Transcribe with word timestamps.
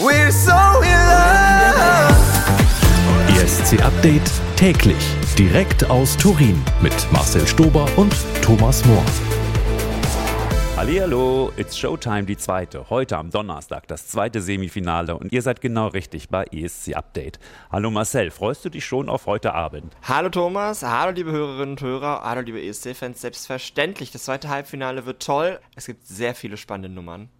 We're 0.00 0.30
so 0.30 0.52
in 0.82 0.92
love. 0.92 2.14
ESC 3.30 3.82
Update 3.82 4.30
täglich. 4.54 4.96
Direkt 5.36 5.90
aus 5.90 6.16
Turin 6.16 6.62
mit 6.80 6.94
Marcel 7.10 7.44
Stober 7.44 7.84
und 7.96 8.14
Thomas 8.40 8.84
Mohr. 8.84 9.02
Hallihallo, 10.76 11.50
it's 11.56 11.76
Showtime, 11.76 12.22
die 12.22 12.36
zweite. 12.36 12.88
Heute 12.90 13.16
am 13.16 13.30
Donnerstag, 13.30 13.88
das 13.88 14.06
zweite 14.06 14.40
Semifinale 14.40 15.16
und 15.16 15.32
ihr 15.32 15.42
seid 15.42 15.60
genau 15.60 15.88
richtig 15.88 16.28
bei 16.28 16.44
ESC 16.44 16.94
Update. 16.94 17.40
Hallo 17.72 17.90
Marcel, 17.90 18.30
freust 18.30 18.64
du 18.64 18.68
dich 18.68 18.86
schon 18.86 19.08
auf 19.08 19.26
heute 19.26 19.52
Abend? 19.52 19.96
Hallo 20.04 20.28
Thomas, 20.28 20.84
hallo 20.84 21.10
liebe 21.10 21.32
Hörerinnen 21.32 21.70
und 21.70 21.80
Hörer, 21.80 22.20
hallo 22.22 22.42
liebe 22.42 22.62
ESC-Fans. 22.62 23.20
Selbstverständlich, 23.20 24.12
das 24.12 24.22
zweite 24.22 24.48
Halbfinale 24.48 25.06
wird 25.06 25.20
toll. 25.20 25.58
Es 25.74 25.86
gibt 25.86 26.06
sehr 26.06 26.36
viele 26.36 26.56
spannende 26.56 26.88
Nummern. 26.88 27.30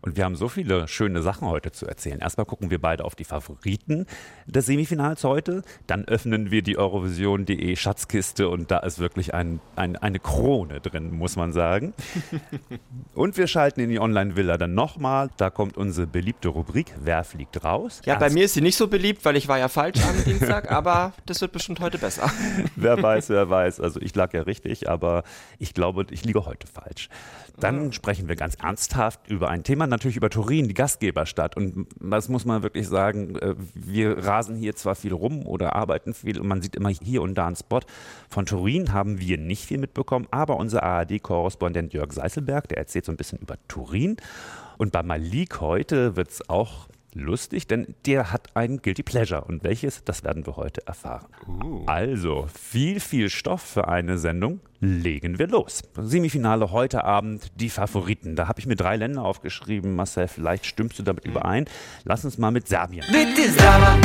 Und 0.00 0.16
wir 0.16 0.24
haben 0.24 0.36
so 0.36 0.48
viele 0.48 0.88
schöne 0.88 1.22
Sachen 1.22 1.48
heute 1.48 1.72
zu 1.72 1.86
erzählen. 1.86 2.20
Erstmal 2.20 2.46
gucken 2.46 2.70
wir 2.70 2.80
beide 2.80 3.04
auf 3.04 3.14
die 3.14 3.24
Favoriten 3.24 4.06
des 4.46 4.66
Semifinals 4.66 5.24
heute. 5.24 5.62
Dann 5.86 6.04
öffnen 6.04 6.50
wir 6.50 6.62
die 6.62 6.78
Eurovision.de 6.78 7.76
Schatzkiste 7.76 8.48
und 8.48 8.70
da 8.70 8.78
ist 8.78 8.98
wirklich 8.98 9.34
ein, 9.34 9.60
ein, 9.76 9.96
eine 9.96 10.18
Krone 10.18 10.80
drin, 10.80 11.12
muss 11.12 11.36
man 11.36 11.52
sagen. 11.52 11.94
und 13.14 13.36
wir 13.36 13.46
schalten 13.46 13.80
in 13.80 13.90
die 13.90 14.00
Online-Villa 14.00 14.56
dann 14.56 14.74
nochmal. 14.74 15.30
Da 15.36 15.50
kommt 15.50 15.76
unsere 15.76 16.06
beliebte 16.06 16.48
Rubrik 16.48 16.94
Wer 17.00 17.24
fliegt 17.24 17.64
raus? 17.64 18.00
Ja, 18.04 18.16
bei 18.16 18.30
mir 18.30 18.44
ist 18.44 18.54
sie 18.54 18.60
nicht 18.60 18.76
so 18.76 18.88
beliebt, 18.88 19.24
weil 19.24 19.36
ich 19.36 19.48
war 19.48 19.58
ja 19.58 19.68
falsch 19.68 20.00
am 20.04 20.24
Dienstag, 20.24 20.70
aber 20.70 21.12
das 21.26 21.40
wird 21.40 21.52
bestimmt 21.52 21.80
heute 21.80 21.98
besser. 21.98 22.30
wer 22.76 23.02
weiß, 23.02 23.30
wer 23.30 23.48
weiß. 23.48 23.80
Also 23.80 24.00
ich 24.00 24.14
lag 24.14 24.32
ja 24.34 24.42
richtig, 24.42 24.88
aber 24.88 25.24
ich 25.58 25.74
glaube, 25.74 26.06
ich 26.10 26.24
liege 26.24 26.44
heute 26.44 26.66
falsch. 26.66 27.08
Dann 27.60 27.92
sprechen 27.92 28.28
wir 28.28 28.36
ganz 28.36 28.54
ernsthaft 28.54 29.28
über 29.28 29.48
ein 29.48 29.64
Thema, 29.64 29.87
natürlich 29.88 30.16
über 30.16 30.30
Turin, 30.30 30.68
die 30.68 30.74
Gastgeberstadt. 30.74 31.56
Und 31.56 31.86
das 32.00 32.28
muss 32.28 32.44
man 32.44 32.62
wirklich 32.62 32.88
sagen, 32.88 33.36
äh, 33.36 33.54
wir 33.74 34.18
rasen 34.24 34.56
hier 34.56 34.76
zwar 34.76 34.94
viel 34.94 35.12
rum 35.12 35.46
oder 35.46 35.74
arbeiten 35.74 36.14
viel 36.14 36.40
und 36.40 36.46
man 36.46 36.62
sieht 36.62 36.76
immer 36.76 36.90
hier 36.90 37.22
und 37.22 37.34
da 37.34 37.46
einen 37.46 37.56
Spot. 37.56 37.80
Von 38.28 38.46
Turin 38.46 38.92
haben 38.92 39.20
wir 39.20 39.38
nicht 39.38 39.64
viel 39.64 39.78
mitbekommen, 39.78 40.26
aber 40.30 40.56
unser 40.56 40.82
ARD-Korrespondent 40.82 41.92
Jörg 41.92 42.12
Seißelberg, 42.12 42.68
der 42.68 42.78
erzählt 42.78 43.04
so 43.04 43.12
ein 43.12 43.16
bisschen 43.16 43.38
über 43.38 43.56
Turin. 43.68 44.16
Und 44.76 44.92
bei 44.92 45.02
Malik 45.02 45.60
heute 45.60 46.16
wird 46.16 46.30
es 46.30 46.48
auch 46.48 46.88
lustig, 47.14 47.66
denn 47.66 47.94
der 48.06 48.32
hat 48.32 48.56
ein 48.56 48.80
Guilty 48.82 49.02
Pleasure. 49.02 49.44
Und 49.44 49.64
welches, 49.64 50.04
das 50.04 50.24
werden 50.24 50.46
wir 50.46 50.56
heute 50.56 50.86
erfahren. 50.86 51.26
Uh. 51.46 51.82
Also, 51.86 52.46
viel, 52.54 53.00
viel 53.00 53.30
Stoff 53.30 53.62
für 53.62 53.88
eine 53.88 54.18
Sendung. 54.18 54.60
Legen 54.80 55.38
wir 55.40 55.48
los. 55.48 55.82
Semifinale 55.96 56.70
heute 56.70 57.02
Abend, 57.04 57.50
die 57.56 57.68
Favoriten. 57.68 58.36
Da 58.36 58.46
habe 58.46 58.60
ich 58.60 58.66
mir 58.66 58.76
drei 58.76 58.96
Länder 58.96 59.24
aufgeschrieben. 59.24 59.96
Marcel, 59.96 60.28
vielleicht 60.28 60.66
stimmst 60.66 60.98
du 60.98 61.02
damit 61.02 61.24
mhm. 61.24 61.32
überein. 61.32 61.64
Lass 62.04 62.24
uns 62.24 62.38
mal 62.38 62.52
mit 62.52 62.68
Serbien. 62.68 63.04
Biti 63.10 63.50
zdrava, 63.50 63.96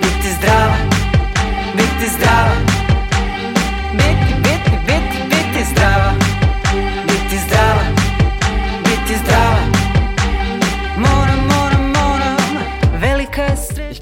biti 0.00 0.28
zdrava, 0.38 0.76
biti 1.72 2.06
zdrava. 2.08 2.56
Biti, 3.92 4.34
biti, 4.42 5.24
biti 5.28 5.64
zdrava, 5.74 6.09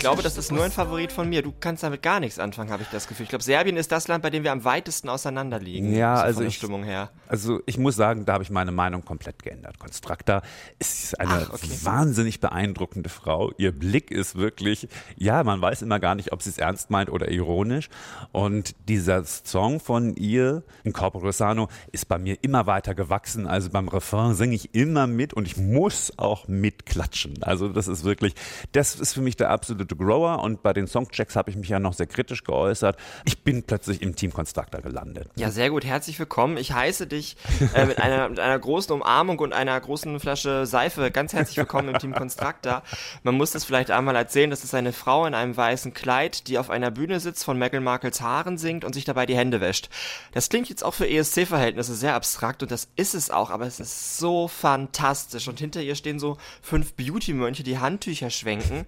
glaube, 0.08 0.22
das 0.22 0.38
ist 0.38 0.50
nur 0.50 0.64
ein 0.64 0.70
Favorit 0.70 1.12
von 1.12 1.28
mir. 1.28 1.42
Du 1.42 1.52
kannst 1.58 1.82
damit 1.82 2.02
gar 2.02 2.18
nichts 2.18 2.38
anfangen, 2.38 2.70
habe 2.70 2.82
ich 2.82 2.88
das 2.88 3.08
Gefühl. 3.08 3.24
Ich 3.24 3.28
glaube, 3.28 3.44
Serbien 3.44 3.76
ist 3.76 3.92
das 3.92 4.08
Land, 4.08 4.22
bei 4.22 4.30
dem 4.30 4.42
wir 4.42 4.52
am 4.52 4.64
weitesten 4.64 5.10
auseinander 5.10 5.58
liegen. 5.58 5.94
Ja, 5.94 6.16
so 6.16 6.22
also 6.22 6.42
ich, 6.44 6.56
Stimmung 6.56 6.82
her. 6.82 7.10
Also 7.26 7.60
ich 7.66 7.76
muss 7.76 7.96
sagen, 7.96 8.24
da 8.24 8.34
habe 8.34 8.42
ich 8.42 8.48
meine 8.48 8.72
Meinung 8.72 9.04
komplett 9.04 9.42
geändert. 9.42 9.78
Constructa 9.78 10.40
ist 10.78 11.18
eine 11.20 11.46
Ach, 11.48 11.54
okay. 11.54 11.68
wahnsinnig 11.82 12.40
beeindruckende 12.40 13.10
Frau. 13.10 13.52
Ihr 13.58 13.72
Blick 13.72 14.10
ist 14.10 14.36
wirklich, 14.36 14.88
ja, 15.16 15.44
man 15.44 15.60
weiß 15.60 15.82
immer 15.82 16.00
gar 16.00 16.14
nicht, 16.14 16.32
ob 16.32 16.42
sie 16.42 16.50
es 16.50 16.58
ernst 16.58 16.88
meint 16.90 17.10
oder 17.10 17.30
ironisch. 17.30 17.90
Und 18.32 18.74
dieser 18.88 19.24
Song 19.24 19.78
von 19.78 20.16
ihr, 20.16 20.62
in 20.84 20.94
Corpore 20.94 21.32
Sano, 21.34 21.68
ist 21.92 22.08
bei 22.08 22.18
mir 22.18 22.38
immer 22.40 22.66
weiter 22.66 22.94
gewachsen. 22.94 23.46
Also 23.46 23.68
beim 23.68 23.88
Refrain 23.88 24.34
singe 24.34 24.54
ich 24.54 24.74
immer 24.74 25.06
mit 25.06 25.34
und 25.34 25.46
ich 25.46 25.58
muss 25.58 26.14
auch 26.16 26.48
mitklatschen. 26.48 27.42
Also 27.42 27.68
das 27.68 27.88
ist 27.88 28.04
wirklich, 28.04 28.34
das 28.72 28.94
ist 28.94 29.12
für 29.12 29.20
mich 29.20 29.36
der 29.36 29.50
absolute 29.50 29.97
Grower. 29.98 30.42
Und 30.42 30.62
bei 30.62 30.72
den 30.72 30.86
Songchecks 30.86 31.36
habe 31.36 31.50
ich 31.50 31.56
mich 31.56 31.68
ja 31.68 31.78
noch 31.78 31.92
sehr 31.92 32.06
kritisch 32.06 32.44
geäußert. 32.44 32.96
Ich 33.24 33.42
bin 33.42 33.64
plötzlich 33.64 34.00
im 34.00 34.16
Team 34.16 34.32
Constructa 34.32 34.80
gelandet. 34.80 35.30
Ja, 35.36 35.50
sehr 35.50 35.70
gut. 35.70 35.84
Herzlich 35.84 36.18
willkommen. 36.18 36.56
Ich 36.56 36.72
heiße 36.72 37.06
dich 37.06 37.36
äh, 37.74 37.84
mit, 37.86 37.98
einer, 37.98 38.28
mit 38.28 38.40
einer 38.40 38.58
großen 38.58 38.92
Umarmung 38.92 39.38
und 39.40 39.52
einer 39.52 39.78
großen 39.78 40.18
Flasche 40.20 40.66
Seife 40.66 41.10
ganz 41.10 41.32
herzlich 41.32 41.56
willkommen 41.56 41.88
im 41.88 41.98
Team 41.98 42.14
Constructa. 42.14 42.82
Man 43.22 43.34
muss 43.34 43.50
das 43.50 43.64
vielleicht 43.64 43.90
einmal 43.90 44.16
erzählen. 44.16 44.50
Das 44.50 44.64
ist 44.64 44.74
eine 44.74 44.92
Frau 44.92 45.26
in 45.26 45.34
einem 45.34 45.56
weißen 45.56 45.92
Kleid, 45.92 46.48
die 46.48 46.58
auf 46.58 46.70
einer 46.70 46.90
Bühne 46.90 47.20
sitzt, 47.20 47.44
von 47.44 47.58
Meghan 47.58 47.82
Markles 47.82 48.20
Haaren 48.20 48.58
singt 48.58 48.84
und 48.84 48.94
sich 48.94 49.04
dabei 49.04 49.26
die 49.26 49.36
Hände 49.36 49.60
wäscht. 49.60 49.90
Das 50.32 50.48
klingt 50.48 50.68
jetzt 50.68 50.84
auch 50.84 50.94
für 50.94 51.08
ESC-Verhältnisse 51.08 51.94
sehr 51.94 52.14
abstrakt 52.14 52.62
und 52.62 52.70
das 52.70 52.88
ist 52.96 53.14
es 53.14 53.30
auch, 53.30 53.50
aber 53.50 53.66
es 53.66 53.80
ist 53.80 54.18
so 54.18 54.48
fantastisch. 54.48 55.48
Und 55.48 55.58
hinter 55.58 55.82
ihr 55.82 55.94
stehen 55.94 56.18
so 56.18 56.38
fünf 56.62 56.94
Beauty-Mönche, 56.94 57.62
die 57.62 57.78
Handtücher 57.78 58.30
schwenken. 58.30 58.86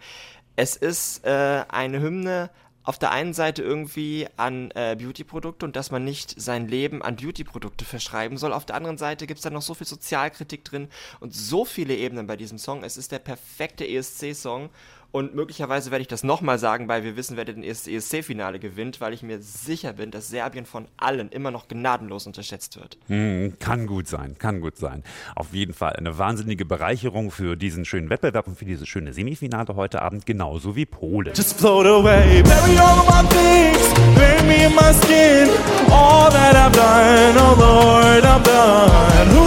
Es 0.60 0.76
ist 0.76 1.24
äh, 1.24 1.64
eine 1.70 2.02
Hymne 2.02 2.50
auf 2.82 2.98
der 2.98 3.12
einen 3.12 3.32
Seite 3.32 3.62
irgendwie 3.62 4.28
an 4.36 4.70
äh, 4.72 4.94
Beauty-Produkte 4.94 5.64
und 5.64 5.74
dass 5.74 5.90
man 5.90 6.04
nicht 6.04 6.38
sein 6.38 6.68
Leben 6.68 7.00
an 7.00 7.16
Beauty-Produkte 7.16 7.86
verschreiben 7.86 8.36
soll. 8.36 8.52
Auf 8.52 8.66
der 8.66 8.76
anderen 8.76 8.98
Seite 8.98 9.26
gibt 9.26 9.38
es 9.38 9.42
da 9.42 9.48
noch 9.48 9.62
so 9.62 9.72
viel 9.72 9.86
Sozialkritik 9.86 10.62
drin 10.62 10.90
und 11.18 11.34
so 11.34 11.64
viele 11.64 11.96
Ebenen 11.96 12.26
bei 12.26 12.36
diesem 12.36 12.58
Song. 12.58 12.84
Es 12.84 12.98
ist 12.98 13.10
der 13.10 13.20
perfekte 13.20 13.88
ESC-Song 13.88 14.68
und 15.12 15.34
möglicherweise 15.34 15.90
werde 15.90 16.02
ich 16.02 16.08
das 16.08 16.22
nochmal 16.22 16.58
sagen, 16.58 16.88
weil 16.88 17.02
wir 17.02 17.16
wissen, 17.16 17.36
wer 17.36 17.44
den 17.44 17.62
ESC-Finale 17.62 18.58
gewinnt, 18.58 19.00
weil 19.00 19.12
ich 19.12 19.22
mir 19.22 19.40
sicher 19.40 19.92
bin, 19.92 20.10
dass 20.10 20.28
Serbien 20.28 20.66
von 20.66 20.86
allen 20.96 21.30
immer 21.30 21.50
noch 21.50 21.68
gnadenlos 21.68 22.26
unterschätzt 22.26 22.78
wird. 22.78 22.96
Hm, 23.08 23.54
kann 23.58 23.86
gut 23.86 24.06
sein, 24.06 24.36
kann 24.38 24.60
gut 24.60 24.76
sein. 24.76 25.02
Auf 25.34 25.52
jeden 25.52 25.74
Fall 25.74 25.94
eine 25.94 26.18
wahnsinnige 26.18 26.64
Bereicherung 26.64 27.30
für 27.30 27.56
diesen 27.56 27.84
schönen 27.84 28.10
Wettbewerb 28.10 28.46
und 28.46 28.56
für 28.56 28.64
dieses 28.64 28.88
schöne 28.88 29.12
Semifinale 29.12 29.74
heute 29.74 30.02
Abend, 30.02 30.26
genauso 30.26 30.76
wie 30.76 30.86
Polen. 30.86 31.34
Just 31.34 31.58
float 31.58 31.86
away, 31.86 32.42
bury 32.42 32.78
all 32.78 33.04
my 33.04 33.28
things, 33.28 33.94
bury 34.14 34.42
me 34.46 34.66
in 34.66 34.74
my 34.74 34.92
skin. 34.92 35.48
All 35.90 36.30
that 36.30 36.54
I've 36.54 36.72
done, 36.72 37.36
oh 37.36 37.56
Lord, 37.58 38.24
I'm 38.24 38.42
done. 38.42 39.39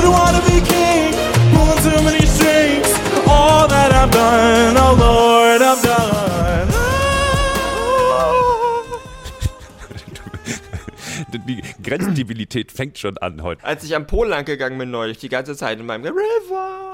Die 11.47 11.61
Grenzstabilität 11.83 12.71
fängt 12.71 12.97
schon 12.97 13.17
an 13.17 13.43
heute. 13.43 13.63
Als 13.63 13.83
ich 13.83 13.95
am 13.95 14.07
Pol 14.07 14.27
lang 14.27 14.45
gegangen 14.45 14.77
bin 14.77 14.91
neulich, 14.91 15.17
die 15.17 15.29
ganze 15.29 15.55
Zeit 15.55 15.79
in 15.79 15.85
meinem 15.85 16.05
River. 16.05 16.93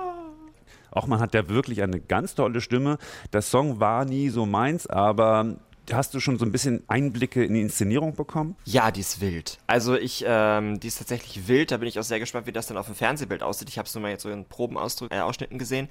Auch 0.92 1.08
man 1.08 1.20
hat 1.20 1.34
ja 1.34 1.48
wirklich 1.50 1.84
eine 1.84 2.00
ganz 2.00 2.36
tolle 2.36 2.62
Stimme. 2.62 2.98
Der 3.32 3.42
Song 3.42 3.80
war 3.80 4.06
nie 4.06 4.30
so 4.30 4.46
meins, 4.46 4.88
aber 4.88 5.58
hast 5.94 6.14
du 6.14 6.20
schon 6.20 6.38
so 6.38 6.46
ein 6.46 6.52
bisschen 6.52 6.84
Einblicke 6.88 7.44
in 7.44 7.54
die 7.54 7.62
Inszenierung 7.62 8.16
bekommen? 8.16 8.56
Ja, 8.66 8.92
die 8.92 9.02
ist 9.02 9.22
wild. 9.22 9.58
Also 9.68 9.96
ich, 9.96 10.24
ähm, 10.28 10.80
die 10.80 10.88
ist 10.88 10.98
tatsächlich 10.98 11.48
wild. 11.48 11.72
Da 11.72 11.78
bin 11.78 11.88
ich 11.88 12.00
auch 12.00 12.04
sehr 12.04 12.20
gespannt, 12.20 12.48
wie 12.48 12.52
das 12.52 12.68
dann 12.68 12.78
auf 12.78 12.86
dem 12.88 12.96
Fernsehbild 12.96 13.44
aussieht. 13.44 13.70
Ich 13.70 13.78
habe 13.78 13.88
es 13.88 13.96
nur 13.96 14.02
mal 14.02 14.12
jetzt 14.12 14.24
so 14.24 14.30
in 14.30 14.46
Probenausschnitten 14.46 15.56
äh, 15.56 15.60
gesehen. 15.60 15.88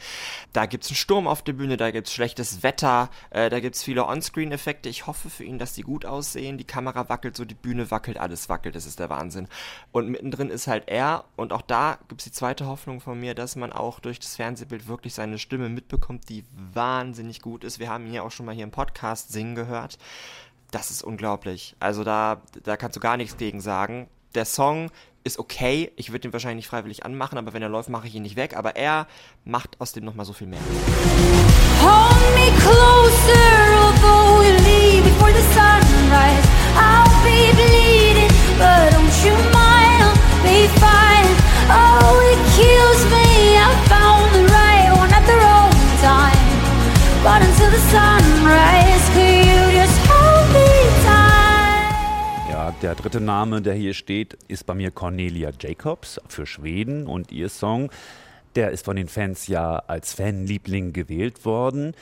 Da 0.52 0.66
gibt 0.66 0.84
es 0.84 0.90
einen 0.90 0.96
Sturm 0.96 1.26
auf 1.26 1.42
der 1.42 1.52
Bühne, 1.52 1.76
da 1.76 1.90
gibt 1.90 2.08
es 2.08 2.14
schlechtes 2.14 2.62
Wetter, 2.62 3.10
äh, 3.30 3.50
da 3.50 3.60
gibt 3.60 3.76
es 3.76 3.82
viele 3.82 4.06
Onscreen-Effekte. 4.06 4.88
Ich 4.88 5.06
hoffe 5.06 5.30
für 5.30 5.44
ihn, 5.44 5.58
dass 5.58 5.74
die 5.74 5.82
gut 5.82 6.04
aussehen. 6.04 6.58
Die 6.58 6.64
Kamera 6.64 7.08
wackelt 7.08 7.36
so, 7.36 7.44
die 7.44 7.54
Bühne 7.54 7.90
wackelt, 7.90 8.18
alles 8.18 8.48
wackelt. 8.48 8.74
Das 8.74 8.86
ist 8.86 8.98
der 8.98 9.10
Wahnsinn. 9.10 9.48
Und 9.92 10.08
mittendrin 10.08 10.50
ist 10.50 10.66
halt 10.66 10.84
er. 10.88 11.24
Und 11.36 11.52
auch 11.52 11.62
da 11.62 11.98
gibt 12.08 12.20
es 12.20 12.24
die 12.24 12.32
zweite 12.32 12.66
Hoffnung 12.66 13.00
von 13.00 13.18
mir, 13.18 13.34
dass 13.34 13.56
man 13.56 13.72
auch 13.72 14.00
durch 14.00 14.20
das 14.20 14.36
Fernsehbild 14.36 14.88
wirklich 14.88 15.14
seine 15.14 15.38
Stimme 15.38 15.68
mitbekommt, 15.68 16.28
die 16.28 16.44
wahnsinnig 16.72 17.40
gut 17.40 17.64
ist. 17.64 17.78
Wir 17.78 17.88
haben 17.88 18.06
ihn 18.06 18.14
ja 18.14 18.22
auch 18.22 18.30
schon 18.30 18.46
mal 18.46 18.54
hier 18.54 18.64
im 18.64 18.70
Podcast 18.70 19.32
singen 19.32 19.54
gehört. 19.54 19.87
Das 20.70 20.90
ist 20.90 21.02
unglaublich. 21.02 21.76
Also 21.80 22.04
da, 22.04 22.42
da 22.62 22.76
kannst 22.76 22.96
du 22.96 23.00
gar 23.00 23.16
nichts 23.16 23.36
gegen 23.36 23.60
sagen. 23.60 24.08
Der 24.34 24.44
Song 24.44 24.90
ist 25.24 25.38
okay. 25.38 25.92
Ich 25.96 26.12
würde 26.12 26.28
ihn 26.28 26.32
wahrscheinlich 26.32 26.64
nicht 26.64 26.68
freiwillig 26.68 27.04
anmachen, 27.04 27.38
aber 27.38 27.52
wenn 27.52 27.62
er 27.62 27.68
läuft, 27.68 27.88
mache 27.88 28.06
ich 28.06 28.14
ihn 28.14 28.22
nicht 28.22 28.36
weg. 28.36 28.56
Aber 28.56 28.76
er 28.76 29.06
macht 29.44 29.80
aus 29.80 29.92
dem 29.92 30.04
nochmal 30.04 30.26
so 30.26 30.32
viel 30.32 30.46
mehr. 30.46 30.60
Hold 31.80 32.34
me 32.34 32.50
closer, 32.60 33.48
although 33.82 34.40
we 34.40 34.50
leave 34.68 35.04
before 35.04 35.32
the 35.32 35.42
sunrise. 35.54 36.46
I'll 36.76 37.22
be 37.24 37.52
bleeding, 37.54 38.32
but 38.58 38.92
don't 38.92 39.24
you 39.24 39.34
mind, 39.52 40.14
be 40.42 40.68
fine. 40.80 41.07
Der 52.82 52.94
dritte 52.94 53.20
Name, 53.20 53.60
der 53.60 53.74
hier 53.74 53.92
steht, 53.92 54.38
ist 54.46 54.64
bei 54.64 54.74
mir 54.74 54.90
Cornelia 54.90 55.50
Jacobs 55.58 56.20
für 56.28 56.46
Schweden 56.46 57.06
und 57.06 57.32
ihr 57.32 57.48
Song 57.48 57.90
Der 58.54 58.70
ist 58.70 58.84
von 58.84 58.96
den 58.96 59.08
Fans 59.08 59.46
ja 59.48 59.76
als 59.86 60.14
Fanliebling 60.14 60.92
gewählt 60.92 61.44
worden. 61.44 61.94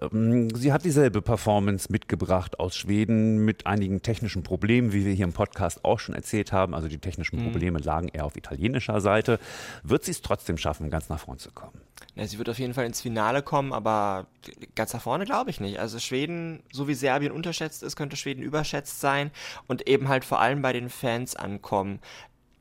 Ähm, 0.00 0.54
Sie 0.54 0.72
hat 0.72 0.84
dieselbe 0.84 1.22
Performance 1.22 1.90
mitgebracht 1.90 2.58
aus 2.60 2.76
Schweden 2.76 3.44
mit 3.44 3.66
einigen 3.66 4.02
technischen 4.02 4.42
Problemen, 4.42 4.92
wie 4.92 5.04
wir 5.04 5.12
hier 5.12 5.24
im 5.24 5.32
Podcast 5.32 5.84
auch 5.84 5.98
schon 5.98 6.14
erzählt 6.14 6.52
haben. 6.52 6.74
Also 6.74 6.88
die 6.88 6.98
technischen 6.98 7.42
Probleme 7.42 7.78
lagen 7.78 8.08
eher 8.08 8.24
auf 8.24 8.36
italienischer 8.36 9.00
Seite. 9.00 9.38
Wird 9.82 10.04
sie 10.04 10.12
es 10.12 10.22
trotzdem 10.22 10.58
schaffen, 10.58 10.90
ganz 10.90 11.08
nach 11.08 11.20
vorn 11.20 11.38
zu 11.38 11.50
kommen? 11.50 11.80
Ja, 12.14 12.26
sie 12.26 12.38
wird 12.38 12.48
auf 12.48 12.58
jeden 12.58 12.74
Fall 12.74 12.86
ins 12.86 13.00
Finale 13.00 13.42
kommen, 13.42 13.72
aber 13.72 14.26
ganz 14.74 14.92
nach 14.92 15.02
vorne 15.02 15.24
glaube 15.24 15.50
ich 15.50 15.60
nicht. 15.60 15.78
Also 15.78 15.98
Schweden, 15.98 16.62
so 16.72 16.88
wie 16.88 16.94
Serbien 16.94 17.32
unterschätzt 17.32 17.82
ist, 17.82 17.96
könnte 17.96 18.16
Schweden 18.16 18.42
überschätzt 18.42 19.00
sein 19.00 19.30
und 19.66 19.88
eben 19.88 20.08
halt 20.08 20.24
vor 20.24 20.40
allem 20.40 20.62
bei 20.62 20.72
den 20.72 20.90
Fans 20.90 21.36
ankommen. 21.36 22.00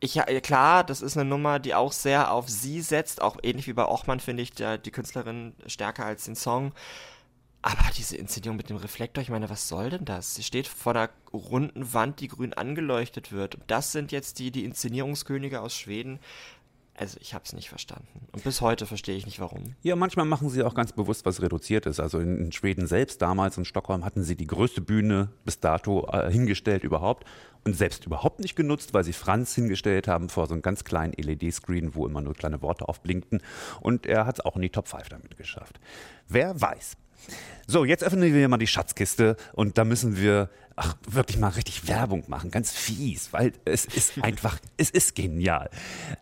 Ich, 0.02 0.14
klar, 0.44 0.86
das 0.86 1.02
ist 1.02 1.18
eine 1.18 1.30
Nummer, 1.30 1.60
die 1.60 1.76
auch 1.76 1.92
sehr 1.92 2.32
auf 2.32 2.48
sie 2.48 2.80
setzt, 2.80 3.22
auch 3.22 3.38
ähnlich 3.44 3.68
wie 3.68 3.74
bei 3.74 3.86
Ochmann 3.86 4.22
finde 4.22 4.44
ich 4.44 4.52
der, 4.52 4.78
die 4.78 4.92
Künstlerin 4.92 5.54
stärker 5.66 6.06
als 6.06 6.24
den 6.24 6.36
Song. 6.36 6.72
Aber 7.62 7.84
diese 7.98 8.16
Inszenierung 8.16 8.56
mit 8.56 8.70
dem 8.70 8.78
Reflektor, 8.78 9.22
ich 9.22 9.30
meine, 9.30 9.50
was 9.50 9.68
soll 9.68 9.90
denn 9.90 10.06
das? 10.06 10.36
Sie 10.36 10.44
steht 10.44 10.68
vor 10.68 10.96
einer 10.96 11.10
runden 11.34 11.94
Wand, 11.94 12.22
die 12.22 12.30
grün 12.30 12.54
angeleuchtet 12.54 13.34
wird. 13.34 13.56
Und 13.56 13.64
das 13.68 13.92
sind 13.92 14.12
jetzt 14.14 14.40
die, 14.40 14.52
die 14.52 14.64
Inszenierungskönige 14.64 15.60
aus 15.60 15.76
Schweden. 15.76 16.20
Also 16.96 17.18
ich 17.22 17.34
habe 17.34 17.46
es 17.46 17.54
nicht 17.54 17.70
verstanden. 17.70 18.28
Und 18.34 18.44
bis 18.44 18.60
heute 18.60 18.86
verstehe 18.86 19.16
ich 19.16 19.26
nicht, 19.26 19.40
warum. 19.40 19.76
Ja, 19.82 19.96
manchmal 19.96 20.26
machen 20.26 20.50
sie 20.50 20.64
auch 20.64 20.74
ganz 20.74 20.92
bewusst 20.92 21.26
was 21.26 21.42
reduziert 21.42 21.86
ist. 21.86 22.00
Also 22.00 22.20
in, 22.20 22.38
in 22.38 22.52
Schweden 22.52 22.88
selbst, 22.88 23.22
damals 23.22 23.58
in 23.58 23.64
Stockholm, 23.64 24.04
hatten 24.04 24.24
sie 24.24 24.36
die 24.36 24.48
größte 24.48 24.82
Bühne 24.82 25.30
bis 25.46 25.62
dato 25.62 26.10
äh, 26.12 26.30
hingestellt 26.30 26.84
überhaupt 26.84 27.26
und 27.66 27.74
selbst 27.74 28.06
überhaupt 28.06 28.42
nicht 28.42 28.56
genutzt, 28.56 28.94
weil 28.94 29.06
sie 29.06 29.14
Franz 29.14 29.56
hingestellt 29.56 30.10
haben 30.10 30.28
vor 30.28 30.48
so 30.48 30.54
einem 30.54 30.62
ganz 30.62 30.84
kleinen 30.84 31.14
LED-Screen, 31.14 31.96
wo 31.96 32.06
immer 32.06 32.22
nur 32.22 32.34
kleine 32.34 32.62
Worte 32.62 32.88
aufblinkten. 32.88 33.42
Und 33.80 34.06
er 34.06 34.26
hat 34.26 34.40
es 34.40 34.46
auch 34.46 34.58
in 34.58 34.62
die 34.62 34.70
Top 34.70 34.90
5 34.90 35.08
damit 35.08 35.38
geschafft. 35.38 35.80
Wer 36.28 36.60
weiß. 36.60 36.98
So, 37.68 37.86
jetzt 37.86 38.04
öffnen 38.04 38.34
wir 38.34 38.50
mal 38.50 38.58
die 38.58 38.68
Schatzkiste 38.68 39.36
und 39.54 39.78
da 39.78 39.86
müssen 39.86 40.18
wir 40.18 40.50
ach, 40.82 40.96
wirklich 41.10 41.38
mal 41.38 41.50
richtig 41.50 41.88
Werbung 41.88 42.24
machen, 42.28 42.52
ganz 42.52 42.72
fies, 42.72 43.34
weil 43.34 43.52
es 43.66 43.86
ist 43.86 44.14
einfach, 44.24 44.58
es 44.78 44.90
ist 44.90 45.14
genial. 45.16 45.70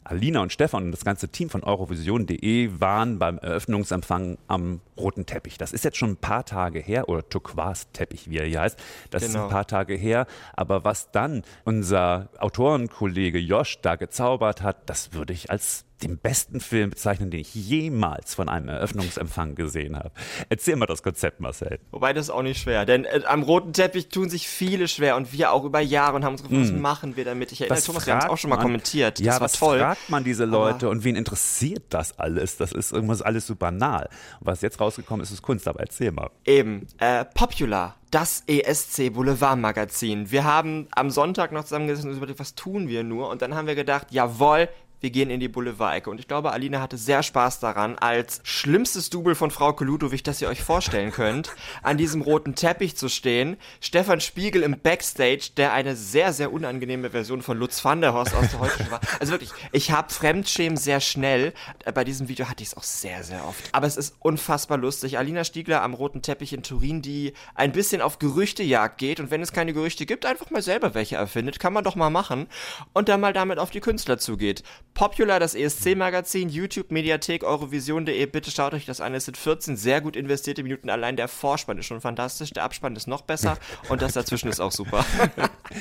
Alina 0.04 0.42
und 0.42 0.52
Stefan 0.52 0.86
und 0.86 0.92
das 0.92 1.06
ganze 1.06 1.30
Team 1.30 1.50
von 1.50 1.64
Eurovision.de 1.64 2.72
waren 2.80 3.20
beim 3.20 3.38
Eröffnungsempfang 3.38 4.38
am 4.48 4.82
roten 4.98 5.26
Teppich. 5.26 5.58
Das 5.58 5.74
ist 5.74 5.84
jetzt 5.84 5.98
schon 5.98 6.12
ein 6.12 6.18
paar 6.18 6.44
Tage 6.44 6.80
her, 6.80 7.08
oder 7.08 7.28
Turquoise-Teppich, 7.30 8.30
wie 8.30 8.38
er 8.40 8.46
hier 8.46 8.62
heißt. 8.62 8.80
Das 9.12 9.24
ist 9.24 9.34
Genau. 9.34 9.46
ein 9.46 9.50
paar 9.52 9.68
Tage 9.68 9.94
her. 9.96 10.26
Aber 10.54 10.84
was 10.84 11.12
dann 11.12 11.44
unser 11.66 12.30
Autorenkollege 12.40 13.38
Josh 13.40 13.80
da 13.82 13.96
gezaubert 13.96 14.62
hat, 14.64 14.90
das 14.90 15.14
würde 15.14 15.34
ich 15.34 15.52
als 15.52 15.86
den 16.04 16.18
besten 16.20 16.60
Film 16.60 16.92
bezeichnen, 16.92 17.32
den 17.32 17.40
ich 17.40 17.56
jemals 17.56 18.36
von 18.36 18.50
einem 18.50 18.70
Eröffnungsempfang 18.70 19.56
gesehen 19.56 19.96
habe. 19.96 20.12
Erzähl 20.48 20.76
mal 20.76 20.86
das 20.86 21.02
Konzept, 21.02 21.40
Marcel. 21.40 21.80
Wobei 21.90 22.14
das 22.14 22.26
ist 22.28 22.30
auch 22.30 22.44
nicht 22.44 22.62
schwer, 22.62 22.86
denn 22.86 23.06
äh, 23.06 23.22
am 23.26 23.42
roten 23.42 23.74
Teppich 23.74 24.10
tun 24.10 24.30
sich 24.30 24.47
viele 24.48 24.88
schwer 24.88 25.16
und 25.16 25.32
wir 25.34 25.52
auch 25.52 25.64
über 25.64 25.80
Jahre 25.80 26.16
und 26.16 26.26
haben 26.26 26.34
uns 26.34 26.44
gefragt, 26.44 26.62
was 26.62 26.72
machen 26.72 27.16
wir 27.16 27.26
damit? 27.26 27.52
Ich 27.52 27.62
erinnere, 27.62 27.82
Thomas, 27.82 28.06
wir 28.06 28.14
haben 28.14 28.20
es 28.20 28.26
Hm. 28.26 28.32
auch 28.32 28.38
schon 28.38 28.50
mal 28.50 28.56
man- 28.56 28.64
kommentiert. 28.66 29.20
Ja, 29.20 29.26
das 29.28 29.36
war 29.36 29.42
was 29.46 29.52
toll. 29.54 29.80
fragt 29.80 30.10
man 30.10 30.24
diese 30.24 30.46
Leute 30.46 30.90
und 30.90 31.04
wen 31.04 31.16
interessiert 31.16 31.84
das 31.90 32.18
alles? 32.18 32.58
Das 32.58 32.72
ist 32.72 32.92
irgendwas 32.92 33.22
alles 33.22 33.46
so 33.48 33.56
banal. 33.56 34.10
Was 34.40 34.62
jetzt 34.62 34.80
rausgekommen 34.80 35.22
ist, 35.24 35.32
ist 35.32 35.42
Kunst, 35.42 35.68
aber 35.68 35.80
erzähl 35.82 36.12
mal. 36.12 36.30
Eben, 36.46 36.88
äh, 37.00 37.26
Popular, 37.26 37.96
das 38.12 38.44
ESC 38.48 39.10
Boulevard 39.10 39.60
Magazin. 39.60 40.32
Wir 40.32 40.44
haben 40.46 40.88
am 40.92 41.10
Sonntag 41.10 41.52
noch 41.52 41.64
zusammengesessen 41.64 42.10
und 42.12 42.18
überlegt, 42.18 42.40
was 42.40 42.56
tun 42.56 42.88
wir 42.88 43.04
nur? 43.04 43.30
Und 43.30 43.42
dann 43.42 43.54
haben 43.56 43.68
wir 43.68 43.76
gedacht, 43.76 44.08
jawohl, 44.12 44.70
wir 45.00 45.10
gehen 45.12 45.30
in 45.30 45.40
die 45.40 45.48
Boulevard-Ecke. 45.48 46.10
Und 46.10 46.20
ich 46.20 46.28
glaube, 46.28 46.52
Alina 46.52 46.82
hatte 46.82 46.98
sehr 46.98 47.24
Spaß 47.24 47.60
daran, 47.60 47.98
als 47.98 48.42
schlimmstes 48.44 49.10
Double 49.10 49.36
von 49.36 49.52
Frau 49.52 49.76
Ludwig, 49.80 50.24
das 50.24 50.42
ihr 50.42 50.50
euch 50.50 50.64
vorstellen 50.64 51.12
könnt, 51.12 51.52
an 51.84 51.98
diesem 51.98 52.22
roten 52.22 52.56
Teppich 52.56 52.98
zu 52.98 53.10
stehen. 53.10 53.58
Stefan 53.80 54.22
Spiegel 54.22 54.64
im 54.64 54.80
Backstage, 54.80 55.50
der 55.56 55.74
eine 55.74 55.96
sehr, 55.96 56.34
sehr 56.34 56.52
unangenehme 56.52 57.12
Version 57.12 57.42
von 57.42 57.58
Lutz 57.58 57.84
van 57.84 58.02
der 58.02 58.14
Horst 58.14 58.34
aus 58.34 58.50
der 58.50 58.60
Heute 58.60 58.92
war. 58.92 59.02
Also 59.20 59.34
wirklich, 59.34 59.52
ich 59.72 59.92
habe 59.92 60.12
Fremdschämen 60.12 60.78
sehr 60.78 61.00
schnell. 61.00 61.54
Bei 61.94 62.04
diesem 62.04 62.28
Video 62.28 62.50
hatte 62.50 62.64
ich 62.64 62.70
es 62.70 62.78
auch 62.78 62.84
sehr, 62.84 63.24
sehr 63.24 63.46
oft. 63.46 63.70
Aber 63.72 63.88
es 63.88 63.98
ist 63.98 64.16
unfassbar 64.20 64.78
lustig. 64.78 65.18
Alina 65.18 65.44
Stiegler 65.44 65.84
am 65.84 65.94
roten 65.94 66.22
Teppich 66.22 66.54
in 66.54 66.64
Turin, 66.64 67.02
die 67.02 67.34
ein 67.56 67.72
bisschen 67.72 68.02
auf 68.02 68.20
Gerüchtejagd 68.20 68.98
geht 68.98 69.20
und 69.20 69.32
wenn 69.32 69.42
es 69.42 69.52
keine 69.52 69.74
Gerüchte 69.74 70.06
gibt, 70.06 70.26
einfach 70.26 70.50
mal 70.50 70.62
selber 70.62 70.94
welche 70.94 71.18
erfindet. 71.18 71.60
Kann 71.60 71.74
man 71.74 71.84
doch 71.84 71.96
mal 71.96 72.10
machen. 72.10 72.48
Und 72.94 73.10
dann 73.10 73.22
mal 73.22 73.34
damit 73.34 73.60
auf 73.60 73.70
die 73.70 73.80
Künstler 73.80 74.18
zugeht. 74.18 74.64
Popular, 74.98 75.40
das 75.40 75.54
ESC-Magazin, 75.54 76.50
YouTube, 76.50 76.90
Mediathek, 76.90 77.44
Eurovision.de. 77.44 78.26
Bitte 78.26 78.50
schaut 78.50 78.74
euch 78.74 78.88
das 78.88 79.00
an. 79.00 79.14
Es 79.14 79.26
sind 79.26 79.38
14 79.38 79.78
sehr 79.78 80.02
gut 80.02 80.16
investierte 80.16 80.64
Minuten. 80.64 80.90
Allein 80.90 81.16
der 81.16 81.28
Vorspann 81.28 81.78
ist 81.78 81.86
schon 81.86 82.02
fantastisch. 82.02 82.50
Der 82.50 82.64
Abspann 82.64 82.96
ist 82.96 83.08
noch 83.08 83.22
besser. 83.22 83.60
Und 83.90 84.02
das 84.02 84.14
dazwischen 84.14 84.50
ist 84.50 84.60
auch 84.60 84.72
super. 84.72 85.06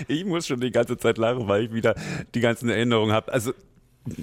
Ich 0.09 0.27
muss 0.27 0.47
schon 0.47 0.61
die 0.61 0.71
ganze 0.71 0.99
Zeit 0.99 1.17
lachen, 1.17 1.49
weil 1.49 1.65
ich 1.65 1.73
wieder 1.73 1.95
die 2.35 2.41
ganzen 2.41 2.69
Erinnerungen 2.69 3.15
habe. 3.15 3.33
Also 3.33 3.55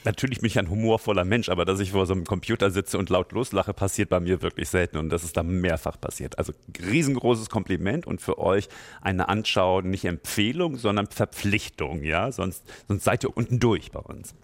natürlich 0.04 0.42
bin 0.42 0.48
ich 0.48 0.60
ein 0.60 0.70
humorvoller 0.70 1.26
Mensch, 1.26 1.50
aber 1.50 1.66
dass 1.66 1.80
ich 1.80 1.94
vor 1.94 2.06
so 2.06 2.14
einem 2.14 2.26
Computer 2.26 2.70
sitze 2.70 3.00
und 3.00 3.10
laut 3.10 3.32
loslache, 3.32 3.74
passiert 3.74 4.10
bei 4.10 4.20
mir 4.20 4.44
wirklich 4.44 4.70
selten 4.70 4.98
und 4.98 5.10
das 5.10 5.24
ist 5.24 5.38
dann 5.38 5.48
mehrfach 5.62 6.00
passiert. 6.00 6.38
Also 6.38 6.54
riesengroßes 6.80 7.50
Kompliment 7.50 8.06
und 8.06 8.22
für 8.22 8.38
euch 8.38 8.70
eine 9.02 9.30
Anschau, 9.30 9.82
nicht 9.82 10.06
Empfehlung, 10.06 10.78
sondern 10.78 11.08
Verpflichtung, 11.08 12.04
ja, 12.04 12.32
sonst, 12.32 12.64
sonst 12.88 13.06
seid 13.06 13.24
ihr 13.24 13.36
unten 13.36 13.60
durch 13.60 13.92
bei 13.92 14.02
uns. 14.02 14.36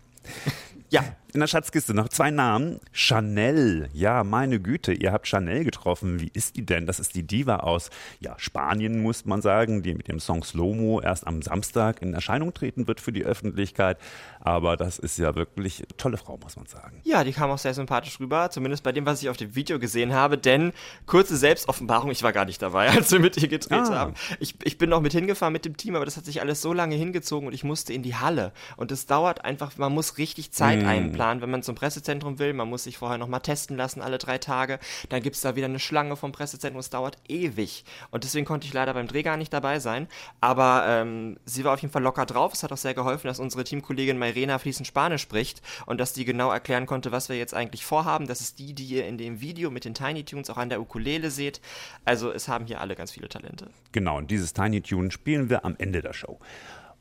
Ja, 0.90 1.04
In 1.32 1.42
der 1.42 1.48
Schatzkiste 1.48 1.94
noch 1.94 2.10
zwei 2.10 2.32
Namen. 2.32 2.80
Chanel. 2.92 3.88
Ja, 3.94 4.24
meine 4.24 4.60
Güte, 4.60 4.94
ihr 4.94 5.12
habt 5.12 5.28
Chanel 5.28 5.64
getroffen. 5.64 6.20
Wie 6.20 6.32
ist 6.34 6.56
die 6.56 6.66
denn? 6.66 6.88
Das 6.88 7.00
ist 7.00 7.14
die 7.14 7.22
Diva 7.22 7.58
aus 7.58 7.92
ja, 8.20 8.34
Spanien, 8.40 9.04
muss 9.04 9.26
man 9.26 9.44
sagen, 9.44 9.84
die 9.84 9.94
mit 9.94 10.08
dem 10.08 10.20
Song 10.20 10.44
Slow-Mo 10.44 11.02
erst 11.02 11.28
am 11.28 11.44
Samstag 11.44 12.02
in 12.02 12.16
Erscheinung 12.16 12.52
treten 12.56 12.88
wird 12.88 13.00
für 13.00 13.12
die 13.12 13.24
Öffentlichkeit. 13.26 14.00
Aber 14.40 14.76
das 14.76 14.98
ist 14.98 15.20
ja 15.20 15.36
wirklich 15.36 15.80
eine 15.80 15.98
tolle 15.98 16.18
Frau, 16.18 16.38
muss 16.38 16.56
man 16.56 16.66
sagen. 16.66 17.00
Ja, 17.04 17.24
die 17.24 17.32
kam 17.34 17.52
auch 17.52 17.60
sehr 17.60 17.76
sympathisch 17.76 18.20
rüber, 18.20 18.50
zumindest 18.50 18.82
bei 18.84 18.92
dem, 18.92 19.06
was 19.06 19.22
ich 19.22 19.30
auf 19.30 19.38
dem 19.38 19.54
Video 19.54 19.78
gesehen 19.78 20.14
habe, 20.14 20.38
denn 20.38 20.72
kurze 21.06 21.38
Selbstoffenbarung, 21.38 22.10
ich 22.10 22.24
war 22.24 22.34
gar 22.34 22.46
nicht 22.46 22.62
dabei, 22.62 22.90
als 22.96 23.12
wir 23.12 23.20
mit 23.20 23.38
ihr 23.38 23.48
gedreht 23.50 23.82
Ah. 23.82 23.94
haben. 23.96 24.14
Ich, 24.40 24.56
ich 24.64 24.80
bin 24.80 24.90
noch 24.90 25.02
mit 25.02 25.12
hingefahren 25.12 25.54
mit 25.54 25.66
dem 25.66 25.78
Team, 25.78 25.96
aber 25.96 26.06
das 26.06 26.18
hat 26.18 26.26
sich 26.26 26.42
alles 26.42 26.62
so 26.64 26.74
lange 26.74 26.96
hingezogen 26.96 27.48
und 27.48 27.54
ich 27.54 27.64
musste 27.64 27.94
in 27.94 28.02
die 28.02 28.16
Halle. 28.16 28.52
Und 28.78 28.92
es 28.92 29.06
dauert 29.06 29.46
einfach, 29.46 29.78
man 29.78 29.94
muss 29.94 30.18
richtig 30.18 30.52
Zeit 30.54 30.84
einplanen, 30.84 31.19
wenn 31.20 31.52
man 31.52 31.64
zum 31.64 31.76
Pressezentrum 31.76 32.40
will. 32.40 32.54
Man 32.54 32.70
muss 32.70 32.86
sich 32.86 32.98
vorher 32.98 33.18
nochmal 33.18 33.42
testen 33.42 33.78
lassen, 33.78 34.02
alle 34.02 34.18
drei 34.18 34.38
Tage. 34.38 34.80
Dann 35.10 35.22
gibt's 35.22 35.42
da 35.42 35.56
wieder 35.56 35.66
eine 35.66 35.80
Schlange 35.80 36.16
vom 36.16 36.32
Pressezentrum, 36.32 36.80
es 36.80 36.90
dauert 36.90 37.18
ewig. 37.28 37.84
Und 38.12 38.24
deswegen 38.24 38.46
konnte 38.46 38.66
ich 38.66 38.74
leider 38.74 38.94
beim 38.94 39.08
Dreh 39.08 39.22
gar 39.22 39.38
nicht 39.38 39.54
dabei 39.54 39.80
sein. 39.80 40.08
Aber 40.42 40.86
ähm, 40.88 41.38
sie 41.46 41.64
war 41.64 41.74
auf 41.74 41.82
jeden 41.82 41.92
Fall 41.92 42.04
locker 42.04 42.26
drauf. 42.26 42.54
Es 42.54 42.64
hat 42.64 42.72
auch 42.72 42.78
sehr 42.78 42.94
geholfen, 42.94 43.28
dass 43.28 43.40
unsere 43.40 43.64
Teamkollegin 43.64 44.18
Mairena 44.18 44.58
fließend 44.58 44.88
Spanisch 44.88 45.22
spricht 45.22 45.62
und 45.86 46.00
dass 46.00 46.14
die 46.14 46.26
genau 46.26 46.52
erklären 46.52 46.86
konnte, 46.86 47.12
was 47.12 47.30
wir 47.30 47.38
jetzt 47.38 47.54
eigentlich 47.54 47.86
vorhaben. 47.86 48.28
Das 48.28 48.42
ist 48.42 48.60
die, 48.60 48.74
die 48.74 48.86
ihr 48.86 49.06
in 49.06 49.18
dem 49.18 49.42
Video 49.42 49.70
mit 49.72 49.86
den 49.86 49.94
Tiny 49.94 50.24
Tunes 50.24 50.50
auch 50.50 50.58
an 50.58 50.70
der 50.70 50.82
Ukulele 50.82 51.30
seht. 51.32 51.60
Also 52.06 52.32
es 52.32 52.48
haben 52.48 52.66
hier 52.66 52.82
alle 52.82 52.96
ganz 52.96 53.12
viele 53.12 53.30
Talente. 53.30 53.70
Genau, 53.92 54.18
und 54.18 54.32
dieses 54.32 54.54
Tiny 54.54 54.82
Tune 54.82 55.12
spielen 55.12 55.50
wir 55.50 55.66
am 55.66 55.76
Ende 55.78 56.02
der 56.02 56.14
Show. 56.14 56.40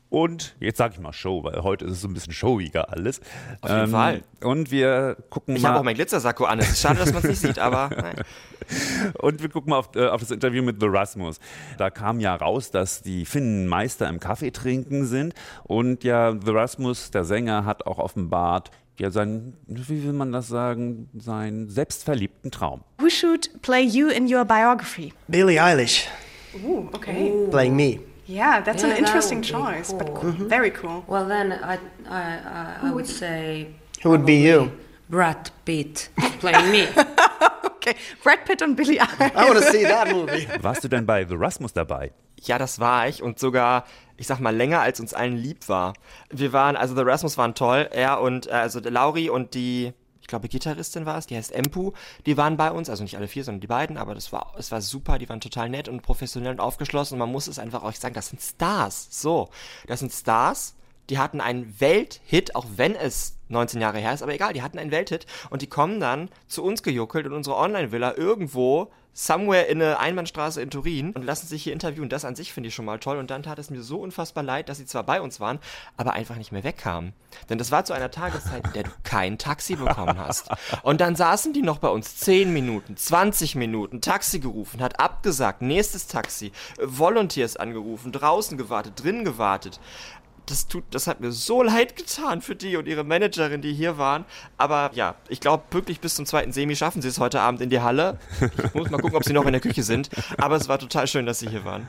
Und 0.09 0.55
jetzt 0.59 0.77
sage 0.77 0.95
ich 0.95 0.99
mal 0.99 1.13
Show, 1.13 1.43
weil 1.43 1.61
heute 1.61 1.85
ist 1.85 1.91
es 1.91 2.01
so 2.01 2.07
ein 2.07 2.15
bisschen 2.15 2.33
showiger 2.33 2.91
alles. 2.91 3.19
Ähm, 3.19 3.57
Auf 3.61 3.69
jeden 3.69 3.91
Fall. 3.91 4.23
Und 4.41 4.71
wir 4.71 5.17
gucken 5.29 5.55
Ich 5.55 5.61
mal. 5.61 5.69
habe 5.69 5.79
auch 5.79 5.83
mein 5.83 5.93
Glitzersacko 5.95 6.45
an. 6.45 6.57
Es 6.59 6.71
ist 6.71 6.81
schade, 6.81 6.97
dass 6.97 7.13
man 7.13 7.21
es 7.21 7.29
nicht 7.29 7.41
sieht, 7.41 7.59
aber 7.59 7.89
nein. 7.95 8.15
Und 9.19 9.41
wir 9.41 9.49
gucken 9.49 9.69
mal 9.69 9.77
auf, 9.77 9.89
äh, 9.95 10.07
auf 10.07 10.21
das 10.21 10.31
Interview 10.31 10.63
mit 10.63 10.79
The 10.81 10.87
Rasmus. 10.89 11.39
Da 11.77 11.91
kam 11.91 12.19
ja 12.19 12.35
raus, 12.35 12.71
dass 12.71 13.03
die 13.03 13.25
Finnen 13.25 13.67
Meister 13.67 14.09
im 14.09 14.19
Kaffee 14.19 14.49
trinken 14.49 15.05
sind. 15.05 15.35
Und 15.63 16.03
ja, 16.03 16.33
The 16.43 16.51
Rasmus, 16.51 17.11
der 17.11 17.23
Sänger, 17.23 17.65
hat 17.65 17.85
auch 17.85 17.99
offenbart, 17.99 18.71
ja, 18.99 19.11
seinen, 19.11 19.57
wie 19.67 20.03
will 20.03 20.13
man 20.13 20.31
das 20.31 20.47
sagen, 20.47 21.07
seinen 21.17 21.69
selbstverliebten 21.69 22.49
Traum. 22.49 22.81
Who 22.99 23.09
should 23.09 23.61
play 23.61 23.83
you 23.83 24.07
in 24.07 24.25
your 24.25 24.43
biography? 24.43 25.13
Billie 25.27 25.61
Eilish 25.61 26.07
Ooh, 26.65 26.89
okay. 26.93 27.31
playing 27.51 27.75
me. 27.75 27.99
Yeah, 28.29 28.61
that's 28.61 28.83
an 28.83 28.89
Yeah, 28.89 28.95
that 28.95 29.07
interesting 29.07 29.41
be 29.41 29.47
choice, 29.47 29.91
but 29.91 30.05
cool. 30.13 30.33
cool. 30.33 30.47
very 30.47 30.69
cool. 30.69 31.03
Well, 31.07 31.25
then 31.27 31.51
I, 31.51 31.79
I, 32.07 32.21
I, 32.83 32.89
I 32.89 32.91
would 32.91 33.07
say 33.07 33.67
Who 34.03 34.11
would 34.11 34.23
be 34.25 34.35
you? 34.35 34.71
Brad 35.09 35.49
Pitt 35.65 36.09
playing 36.39 36.71
me. 36.71 36.87
Okay, 37.81 37.95
Brad 38.23 38.43
Pitt 38.45 38.61
und 38.61 38.75
Billie 38.75 38.99
Eilish. 38.99 39.31
I 39.35 39.45
want 39.47 39.57
to 39.57 39.71
see 39.71 39.83
that 39.83 40.11
movie. 40.13 40.45
Warst 40.61 40.83
du 40.83 40.89
denn 40.89 41.05
bei 41.05 41.23
The 41.25 41.35
Rasmus 41.35 41.71
dabei? 41.71 42.11
Ja, 42.41 42.57
das 42.57 42.79
war 42.81 43.07
ich 43.07 43.23
und 43.23 43.39
sogar, 43.39 43.85
ich 44.17 44.27
sag 44.27 44.41
mal, 44.41 44.53
länger 44.53 44.81
als 44.81 44.99
uns 44.99 45.13
allen 45.13 45.37
lieb 45.37 45.69
war. 45.69 45.93
Wir 46.29 46.51
waren, 46.51 46.75
also 46.75 46.93
The 46.93 47.03
Rasmus 47.03 47.37
waren 47.37 47.55
toll, 47.55 47.87
er 47.91 48.19
und, 48.19 48.47
äh, 48.47 48.51
also 48.51 48.81
Lauri 48.81 49.29
und 49.29 49.53
die, 49.53 49.93
glaube, 50.29 50.47
Gitarristin 50.47 51.05
war 51.05 51.17
es, 51.17 51.27
die 51.27 51.35
heißt 51.35 51.51
Empu, 51.51 51.91
die 52.25 52.37
waren 52.37 52.57
bei 52.57 52.71
uns, 52.71 52.89
also 52.89 53.03
nicht 53.03 53.17
alle 53.17 53.27
vier, 53.27 53.43
sondern 53.43 53.61
die 53.61 53.67
beiden, 53.67 53.97
aber 53.97 54.15
das 54.15 54.31
war, 54.31 54.53
es 54.57 54.71
war 54.71 54.81
super, 54.81 55.19
die 55.19 55.27
waren 55.27 55.41
total 55.41 55.69
nett 55.69 55.89
und 55.89 56.01
professionell 56.01 56.53
und 56.53 56.59
aufgeschlossen. 56.59 57.15
Und 57.15 57.19
man 57.19 57.31
muss 57.31 57.47
es 57.47 57.59
einfach 57.59 57.83
auch 57.83 57.93
sagen, 57.93 58.15
das 58.15 58.29
sind 58.29 58.41
Stars, 58.41 59.07
so, 59.11 59.49
das 59.87 59.99
sind 59.99 60.13
Stars, 60.13 60.75
die 61.09 61.17
hatten 61.17 61.41
einen 61.41 61.79
Welthit, 61.79 62.55
auch 62.55 62.65
wenn 62.75 62.95
es 62.95 63.35
19 63.49 63.81
Jahre 63.81 63.97
her 63.97 64.13
ist, 64.13 64.21
aber 64.21 64.33
egal, 64.33 64.53
die 64.53 64.61
hatten 64.61 64.77
einen 64.77 64.91
Welthit 64.91 65.25
und 65.49 65.61
die 65.61 65.67
kommen 65.67 65.99
dann 65.99 66.29
zu 66.47 66.63
uns 66.63 66.83
gejuckelt 66.83 67.25
in 67.25 67.33
unsere 67.33 67.57
Online-Villa 67.57 68.15
irgendwo 68.15 68.91
somewhere 69.13 69.63
in 69.63 69.81
eine 69.81 69.99
Einbahnstraße 69.99 70.61
in 70.61 70.69
Turin 70.69 71.11
und 71.13 71.23
lassen 71.23 71.47
sich 71.47 71.63
hier 71.63 71.73
interviewen. 71.73 72.09
Das 72.09 72.25
an 72.25 72.35
sich 72.35 72.53
finde 72.53 72.69
ich 72.69 72.75
schon 72.75 72.85
mal 72.85 72.99
toll. 72.99 73.17
Und 73.17 73.31
dann 73.31 73.43
tat 73.43 73.59
es 73.59 73.69
mir 73.69 73.81
so 73.81 73.99
unfassbar 73.99 74.43
leid, 74.43 74.69
dass 74.69 74.77
sie 74.77 74.85
zwar 74.85 75.03
bei 75.03 75.21
uns 75.21 75.39
waren, 75.39 75.59
aber 75.97 76.13
einfach 76.13 76.35
nicht 76.35 76.51
mehr 76.51 76.63
wegkamen. 76.63 77.13
Denn 77.49 77.57
das 77.57 77.71
war 77.71 77.85
zu 77.85 77.93
einer 77.93 78.11
Tageszeit, 78.11 78.65
in 78.67 78.73
der 78.73 78.83
du 78.83 78.91
kein 79.03 79.37
Taxi 79.37 79.75
bekommen 79.75 80.17
hast. 80.17 80.49
Und 80.83 81.01
dann 81.01 81.15
saßen 81.15 81.53
die 81.53 81.61
noch 81.61 81.79
bei 81.79 81.89
uns 81.89 82.17
10 82.17 82.53
Minuten, 82.53 82.97
20 82.97 83.55
Minuten, 83.55 84.01
Taxi 84.01 84.39
gerufen, 84.39 84.81
hat 84.81 84.99
abgesagt, 84.99 85.61
nächstes 85.61 86.07
Taxi, 86.07 86.51
Volunteers 86.81 87.57
angerufen, 87.57 88.11
draußen 88.11 88.57
gewartet, 88.57 89.03
drin 89.03 89.25
gewartet 89.25 89.79
das 90.45 90.67
tut, 90.67 90.83
das 90.91 91.07
hat 91.07 91.19
mir 91.19 91.31
so 91.31 91.63
leid 91.63 91.95
getan 91.95 92.41
für 92.41 92.55
die 92.55 92.77
und 92.77 92.87
ihre 92.87 93.03
Managerin, 93.03 93.61
die 93.61 93.73
hier 93.73 93.97
waren. 93.97 94.25
Aber 94.57 94.91
ja, 94.93 95.15
ich 95.27 95.39
glaube, 95.39 95.63
wirklich 95.71 95.99
bis 95.99 96.15
zum 96.15 96.25
zweiten 96.25 96.51
Semi 96.51 96.75
schaffen 96.75 97.01
sie 97.01 97.07
es 97.07 97.19
heute 97.19 97.41
Abend 97.41 97.61
in 97.61 97.69
die 97.69 97.81
Halle. 97.81 98.17
Ich 98.65 98.73
muss 98.73 98.89
mal 98.89 98.99
gucken, 98.99 99.17
ob 99.17 99.23
sie 99.23 99.33
noch 99.33 99.45
in 99.45 99.51
der 99.51 99.61
Küche 99.61 99.83
sind. 99.83 100.09
Aber 100.37 100.55
es 100.55 100.67
war 100.67 100.79
total 100.79 101.07
schön, 101.07 101.25
dass 101.25 101.39
sie 101.39 101.49
hier 101.49 101.65
waren. 101.65 101.87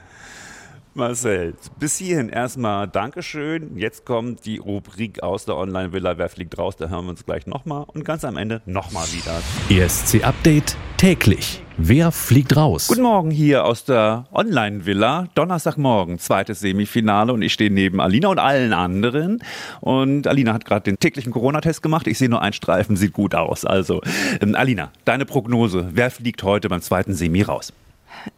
Marcel, 0.94 1.54
bis 1.78 1.99
hierhin 1.99 2.28
erstmal 2.28 2.88
Dankeschön. 2.88 3.76
Jetzt 3.76 4.04
kommt 4.04 4.44
die 4.44 4.59
Rubrik 4.59 5.23
aus 5.23 5.44
der 5.44 5.56
Online-Villa. 5.56 6.18
Wer 6.18 6.28
fliegt 6.28 6.59
raus? 6.59 6.76
Da 6.76 6.88
hören 6.88 7.04
wir 7.04 7.11
uns 7.11 7.25
gleich 7.25 7.47
nochmal. 7.47 7.85
Und 7.87 8.04
ganz 8.04 8.25
am 8.25 8.37
Ende 8.37 8.61
nochmal 8.66 9.06
wieder. 9.12 9.40
ESC 9.68 10.25
Update 10.25 10.76
täglich. 10.97 11.62
Wer 11.76 12.11
fliegt 12.11 12.56
raus? 12.56 12.88
Guten 12.88 13.02
Morgen 13.02 13.30
hier 13.30 13.64
aus 13.64 13.85
der 13.85 14.26
Online-Villa. 14.32 15.28
Donnerstagmorgen, 15.37 16.18
zweites 16.18 16.59
Semifinale. 16.59 17.32
Und 17.32 17.42
ich 17.42 17.52
stehe 17.52 17.70
neben 17.70 18.00
Alina 18.00 18.26
und 18.26 18.40
allen 18.40 18.73
anderen. 18.73 19.44
Und 19.80 20.26
Alina 20.26 20.52
hat 20.52 20.64
gerade 20.64 20.82
den 20.82 20.99
täglichen 20.99 21.32
Corona-Test 21.32 21.82
gemacht. 21.82 22.09
Ich 22.09 22.18
sehe 22.18 22.28
nur 22.28 22.42
einen 22.42 22.52
Streifen, 22.52 22.97
sieht 22.97 23.12
gut 23.12 23.37
aus. 23.37 23.64
Also, 23.64 24.00
ähm, 24.40 24.56
Alina, 24.56 24.90
deine 25.04 25.25
Prognose. 25.25 25.90
Wer 25.92 26.11
fliegt 26.11 26.42
heute 26.42 26.68
beim 26.68 26.82
zweiten 26.82 27.14
Semi 27.14 27.42
raus? 27.42 27.73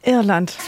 Irland. 0.03 0.59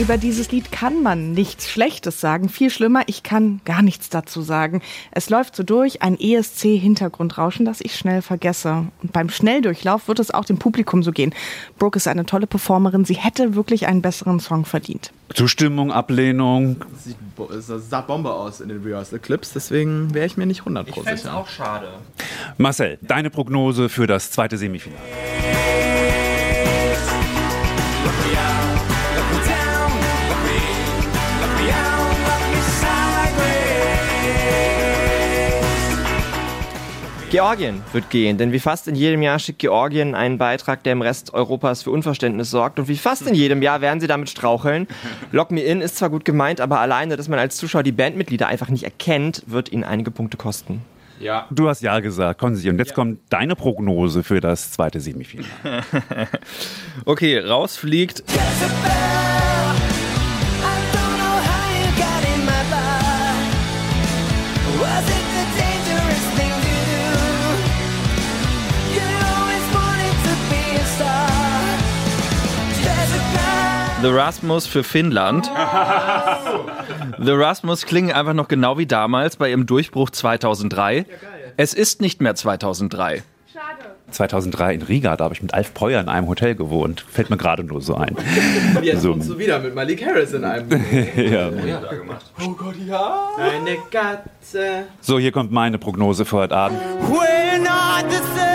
Über 0.00 0.16
dieses 0.16 0.50
Lied 0.50 0.72
kann 0.72 1.02
man 1.02 1.32
nichts 1.32 1.68
Schlechtes 1.68 2.22
sagen. 2.22 2.48
Viel 2.48 2.70
schlimmer, 2.70 3.02
ich 3.06 3.22
kann 3.22 3.60
gar 3.66 3.82
nichts 3.82 4.08
dazu 4.08 4.40
sagen. 4.40 4.80
Es 5.10 5.28
läuft 5.28 5.54
so 5.54 5.62
durch, 5.62 6.00
ein 6.00 6.18
ESC-Hintergrundrauschen, 6.18 7.66
das 7.66 7.82
ich 7.82 7.94
schnell 7.94 8.22
vergesse. 8.22 8.86
Und 9.02 9.12
beim 9.12 9.28
Schnelldurchlauf 9.28 10.08
wird 10.08 10.18
es 10.18 10.30
auch 10.30 10.46
dem 10.46 10.56
Publikum 10.56 11.02
so 11.02 11.12
gehen. 11.12 11.34
Brooke 11.78 11.98
ist 11.98 12.08
eine 12.08 12.24
tolle 12.24 12.46
Performerin. 12.46 13.04
Sie 13.04 13.12
hätte 13.12 13.54
wirklich 13.54 13.88
einen 13.88 14.00
besseren 14.00 14.40
Song 14.40 14.64
verdient. 14.64 15.12
Zustimmung, 15.34 15.92
Ablehnung. 15.92 16.76
Sieht, 16.96 17.16
sah 17.58 18.00
Bombe 18.00 18.32
aus 18.32 18.62
in 18.62 18.70
den 18.70 18.82
Rehearsal-Clips, 18.82 19.52
deswegen 19.52 20.14
wäre 20.14 20.24
ich 20.24 20.38
mir 20.38 20.46
nicht 20.46 20.62
100% 20.62 20.88
Ich 20.88 20.94
fände 20.94 21.12
es 21.12 21.22
sicher. 21.24 21.36
auch 21.36 21.46
schade. 21.46 21.88
Marcel, 22.56 22.98
deine 23.02 23.28
Prognose 23.28 23.90
für 23.90 24.06
das 24.06 24.30
zweite 24.30 24.56
Semifinale. 24.56 25.02
Georgien 37.30 37.80
wird 37.92 38.10
gehen, 38.10 38.38
denn 38.38 38.50
wie 38.50 38.58
fast 38.58 38.88
in 38.88 38.96
jedem 38.96 39.22
Jahr 39.22 39.38
schickt 39.38 39.60
Georgien 39.60 40.16
einen 40.16 40.36
Beitrag, 40.36 40.82
der 40.82 40.94
im 40.94 41.00
Rest 41.00 41.32
Europas 41.32 41.84
für 41.84 41.92
Unverständnis 41.92 42.50
sorgt. 42.50 42.80
Und 42.80 42.88
wie 42.88 42.96
fast 42.96 43.24
in 43.24 43.36
jedem 43.36 43.62
Jahr 43.62 43.80
werden 43.80 44.00
sie 44.00 44.08
damit 44.08 44.28
straucheln. 44.28 44.88
Lock 45.30 45.52
Me 45.52 45.60
In 45.60 45.80
ist 45.80 45.96
zwar 45.96 46.10
gut 46.10 46.24
gemeint, 46.24 46.60
aber 46.60 46.80
alleine, 46.80 47.16
dass 47.16 47.28
man 47.28 47.38
als 47.38 47.56
Zuschauer 47.56 47.84
die 47.84 47.92
Bandmitglieder 47.92 48.48
einfach 48.48 48.68
nicht 48.68 48.82
erkennt, 48.82 49.44
wird 49.46 49.70
ihnen 49.70 49.84
einige 49.84 50.10
Punkte 50.10 50.38
kosten. 50.38 50.82
Ja. 51.20 51.46
Du 51.52 51.68
hast 51.68 51.82
ja 51.82 52.00
gesagt, 52.00 52.40
Konzi. 52.40 52.68
Und 52.68 52.78
jetzt 52.78 52.94
kommt 52.94 53.20
deine 53.28 53.54
Prognose 53.54 54.24
für 54.24 54.40
das 54.40 54.72
zweite 54.72 54.98
Semifinale. 54.98 55.48
Okay, 57.04 57.38
rausfliegt. 57.38 58.24
The 74.02 74.08
Rasmus 74.08 74.66
für 74.66 74.82
Finnland. 74.82 75.50
The 77.18 77.32
Rasmus 77.32 77.84
klingen 77.86 78.12
einfach 78.12 78.32
noch 78.34 78.48
genau 78.48 78.78
wie 78.78 78.86
damals 78.86 79.36
bei 79.36 79.50
ihrem 79.50 79.66
Durchbruch 79.66 80.10
2003. 80.10 81.04
Es 81.56 81.74
ist 81.74 82.00
nicht 82.00 82.20
mehr 82.20 82.34
2003. 82.34 83.22
2003 84.10 84.74
in 84.74 84.82
Riga, 84.82 85.16
da 85.16 85.24
habe 85.24 85.34
ich 85.34 85.42
mit 85.42 85.54
Alf 85.54 85.72
Peuer 85.72 86.00
in 86.00 86.08
einem 86.08 86.26
Hotel 86.26 86.56
gewohnt. 86.56 87.04
Fällt 87.08 87.30
mir 87.30 87.36
gerade 87.36 87.62
nur 87.62 87.80
so 87.80 87.94
ein. 87.94 88.16
Jetzt 88.82 89.02
So. 89.02 89.12
kommst 89.12 89.28
du 89.30 89.38
wieder 89.38 89.60
mit 89.60 89.74
Malik 89.74 90.04
Harris 90.04 90.32
in 90.32 90.44
einem. 90.44 90.68
ja. 91.16 91.50
Oh 92.44 92.50
Gott, 92.50 92.74
ja. 92.88 93.28
Eine 93.38 93.76
Katze. 93.90 94.84
So, 95.00 95.18
hier 95.20 95.30
kommt 95.30 95.52
meine 95.52 95.78
Prognose 95.78 96.24
für 96.24 96.38
heute 96.38 96.56
Abend. 96.56 96.80
We're 97.08 97.58
not 97.58 98.10
the 98.10 98.16
same. 98.36 98.49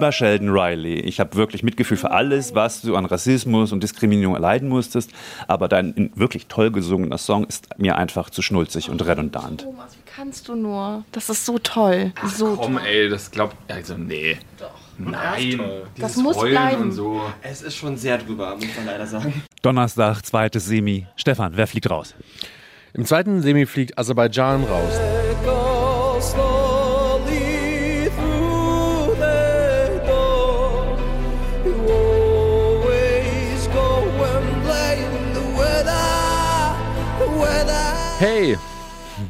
Lieber 0.00 0.12
Sheldon 0.12 0.48
Riley, 0.48 1.00
ich 1.00 1.20
habe 1.20 1.34
wirklich 1.34 1.62
Mitgefühl 1.62 1.98
für 1.98 2.10
alles, 2.10 2.54
was 2.54 2.80
du 2.80 2.96
an 2.96 3.04
Rassismus 3.04 3.70
und 3.70 3.82
Diskriminierung 3.82 4.34
erleiden 4.34 4.70
musstest, 4.70 5.10
aber 5.46 5.68
dein 5.68 6.10
wirklich 6.14 6.46
toll 6.46 6.70
gesungener 6.70 7.18
Song 7.18 7.44
ist 7.44 7.68
mir 7.76 7.98
einfach 7.98 8.30
zu 8.30 8.40
schnulzig 8.40 8.88
und 8.88 9.04
redundant. 9.04 9.64
Thomas, 9.64 9.94
wie 9.94 10.10
kannst 10.10 10.48
du 10.48 10.54
nur? 10.54 11.04
Das 11.12 11.28
ist 11.28 11.44
so 11.44 11.58
toll. 11.58 12.14
So 12.34 12.56
Komm, 12.56 12.76
toll. 12.78 12.86
ey, 12.86 13.10
das 13.10 13.30
glaubt. 13.30 13.54
Also, 13.68 13.98
nee. 13.98 14.38
Doch. 14.58 14.70
Nein. 14.96 15.60
Das 15.98 16.16
muss 16.16 16.38
Heulen 16.38 16.52
bleiben. 16.54 16.82
Und 16.84 16.92
so. 16.92 17.20
Es 17.42 17.60
ist 17.60 17.76
schon 17.76 17.98
sehr 17.98 18.16
drüber, 18.16 18.54
muss 18.54 18.74
man 18.74 18.86
leider 18.86 19.06
sagen. 19.06 19.42
Donnerstag, 19.60 20.22
zweites 20.24 20.64
Semi. 20.64 21.08
Stefan, 21.16 21.52
wer 21.56 21.66
fliegt 21.66 21.90
raus? 21.90 22.14
Im 22.94 23.04
zweiten 23.04 23.42
Semi 23.42 23.66
fliegt 23.66 23.98
Aserbaidschan 23.98 24.64
raus. 24.64 24.98
Hey, 38.20 38.58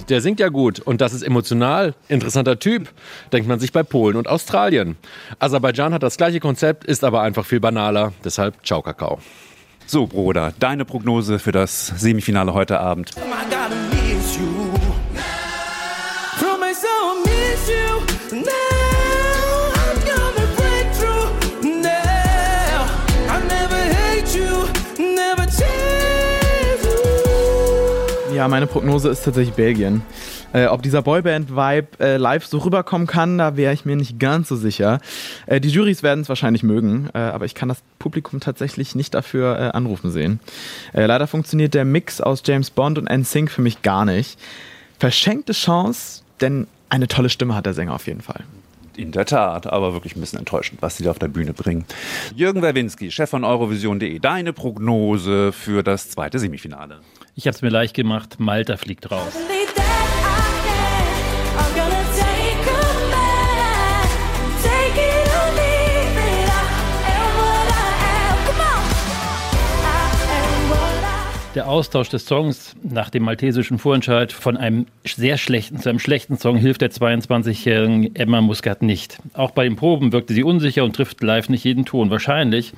der 0.09 0.20
singt 0.20 0.40
ja 0.40 0.49
gut 0.49 0.80
und 0.80 1.00
das 1.00 1.12
ist 1.12 1.23
emotional. 1.23 1.94
Interessanter 2.09 2.59
Typ, 2.59 2.88
denkt 3.32 3.47
man 3.47 3.61
sich 3.61 3.70
bei 3.70 3.85
Polen 3.85 4.16
und 4.16 4.26
Australien. 4.26 4.97
Aserbaidschan 5.38 5.94
hat 5.94 6.02
das 6.02 6.16
gleiche 6.16 6.40
Konzept, 6.40 6.82
ist 6.87 7.04
aber 7.04 7.23
einfach 7.23 7.47
viel 7.47 7.61
banaler. 7.61 8.12
Deshalb 8.25 8.66
ciao 8.66 8.82
Kakao. 8.82 9.20
So, 9.87 10.09
Bruder, 10.09 10.52
deine 10.59 10.85
Prognose 10.85 11.38
für 11.38 11.52
das 11.52 11.87
Semifinale 11.87 12.52
heute 12.52 12.80
Abend. 12.80 13.12
I 13.16 13.79
Ja, 28.40 28.49
meine 28.49 28.66
Prognose 28.66 29.11
ist 29.11 29.23
tatsächlich 29.23 29.54
Belgien. 29.54 30.00
Äh, 30.54 30.64
ob 30.68 30.80
dieser 30.80 31.02
Boyband-Vibe 31.02 31.88
äh, 32.00 32.16
live 32.16 32.47
so 32.47 32.56
rüberkommen 32.56 33.06
kann, 33.06 33.37
da 33.37 33.59
wäre 33.59 33.75
ich 33.75 33.85
mir 33.85 33.97
nicht 33.97 34.18
ganz 34.18 34.49
so 34.49 34.56
sicher. 34.56 35.00
Äh, 35.44 35.61
die 35.61 35.68
Jurys 35.68 36.02
werden 36.02 36.23
es 36.23 36.30
wahrscheinlich 36.30 36.62
mögen, 36.62 37.11
äh, 37.12 37.18
aber 37.18 37.44
ich 37.44 37.54
kann 37.54 37.68
das 37.68 37.82
Publikum 37.99 38.40
tatsächlich 38.40 38.94
nicht 38.94 39.12
dafür 39.12 39.59
äh, 39.59 39.62
anrufen 39.76 40.11
sehen. 40.11 40.40
Äh, 40.94 41.04
leider 41.04 41.26
funktioniert 41.26 41.75
der 41.75 41.85
Mix 41.85 42.23
aus 42.23 42.42
James 42.42 42.70
Bond 42.70 42.97
und 42.97 43.11
NSYNC 43.11 43.50
für 43.50 43.61
mich 43.61 43.82
gar 43.82 44.06
nicht. 44.06 44.38
Verschenkte 44.99 45.52
Chance, 45.52 46.23
denn 46.40 46.66
eine 46.88 47.09
tolle 47.09 47.28
Stimme 47.28 47.54
hat 47.54 47.66
der 47.66 47.75
Sänger 47.75 47.92
auf 47.92 48.06
jeden 48.06 48.23
Fall. 48.23 48.44
In 48.97 49.12
der 49.12 49.26
Tat, 49.26 49.66
aber 49.66 49.92
wirklich 49.92 50.16
ein 50.16 50.20
bisschen 50.20 50.38
enttäuschend, 50.38 50.80
was 50.80 50.97
sie 50.97 51.04
da 51.04 51.11
auf 51.11 51.18
der 51.18 51.28
Bühne 51.28 51.52
bringen. 51.52 51.85
Jürgen 52.35 52.62
Werwinski, 52.62 53.11
Chef 53.11 53.28
von 53.28 53.44
Eurovision.de, 53.44 54.18
deine 54.18 54.54
Prognose 54.54 55.52
für 55.52 55.82
das 55.82 56.09
zweite 56.09 56.38
Semifinale. 56.38 57.00
Ich 57.34 57.46
habe 57.46 57.54
es 57.54 57.62
mir 57.62 57.70
leicht 57.70 57.94
gemacht. 57.94 58.38
Malta 58.38 58.76
fliegt 58.76 59.10
raus. 59.10 59.32
Der 71.56 71.68
Austausch 71.68 72.08
des 72.08 72.26
Songs 72.26 72.76
nach 72.80 73.10
dem 73.10 73.25
maltesischen 73.25 73.78
Vorentscheid 73.78 74.32
von 74.32 74.56
einem 74.56 74.87
sehr 75.04 75.37
schlechten 75.37 75.78
zu 75.78 75.88
einem 75.88 75.99
schlechten 75.99 76.38
Song 76.38 76.56
hilft 76.56 76.80
der 76.80 76.92
22-jährigen 76.92 78.14
Emma 78.14 78.40
Muscat 78.40 78.82
nicht. 78.82 79.18
Auch 79.34 79.50
bei 79.50 79.64
den 79.64 79.75
Proben 79.75 80.12
wirkte 80.12 80.32
sie 80.32 80.44
unsicher 80.44 80.84
und 80.84 80.94
trifft 80.94 81.20
live 81.22 81.49
nicht 81.49 81.64
jeden 81.64 81.84
Ton. 81.84 82.08
Wahrscheinlich 82.10 82.72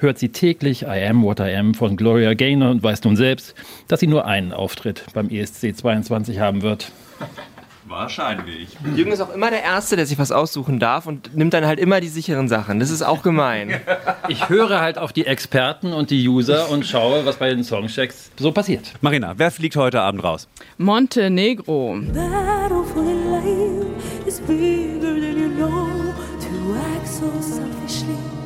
hört 0.00 0.18
sie 0.18 0.30
täglich 0.30 0.82
I 0.82 1.04
Am 1.08 1.22
What 1.22 1.40
I 1.40 1.54
Am 1.54 1.74
von 1.74 1.96
Gloria 1.96 2.34
Gaynor 2.34 2.70
und 2.70 2.82
weiß 2.82 3.04
nun 3.04 3.16
selbst, 3.16 3.54
dass 3.88 4.00
sie 4.00 4.06
nur 4.06 4.26
einen 4.26 4.52
Auftritt 4.52 5.04
beim 5.14 5.28
ESC 5.28 5.76
22 5.76 6.38
haben 6.40 6.62
wird. 6.62 6.90
Wahrscheinlich. 7.86 8.68
Jürgen 8.94 9.10
ist 9.10 9.20
auch 9.20 9.34
immer 9.34 9.50
der 9.50 9.64
Erste, 9.64 9.96
der 9.96 10.06
sich 10.06 10.16
was 10.16 10.30
aussuchen 10.30 10.78
darf 10.78 11.06
und 11.06 11.36
nimmt 11.36 11.52
dann 11.54 11.66
halt 11.66 11.80
immer 11.80 12.00
die 12.00 12.08
sicheren 12.08 12.46
Sachen. 12.46 12.78
Das 12.78 12.88
ist 12.90 13.02
auch 13.02 13.22
gemein. 13.22 13.80
Ich 14.28 14.48
höre 14.48 14.80
halt 14.80 14.96
auf 14.96 15.12
die 15.12 15.26
Experten 15.26 15.92
und 15.92 16.10
die 16.10 16.28
User 16.28 16.70
und 16.70 16.86
schaue, 16.86 17.26
was 17.26 17.36
bei 17.36 17.50
den 17.50 17.64
Songchecks 17.64 18.30
so 18.38 18.52
passiert. 18.52 18.92
Marina, 19.00 19.34
wer 19.38 19.50
fliegt 19.50 19.74
heute 19.74 20.00
Abend 20.00 20.22
raus? 20.22 20.46
Montenegro. 20.78 21.98
is 24.30 24.38
bigger 24.40 25.14
than 25.18 25.38
you 25.38 25.48
know. 25.48 26.14
To 26.40 26.76
act 26.76 27.08
so 27.08 27.28
selfishly 27.40 28.39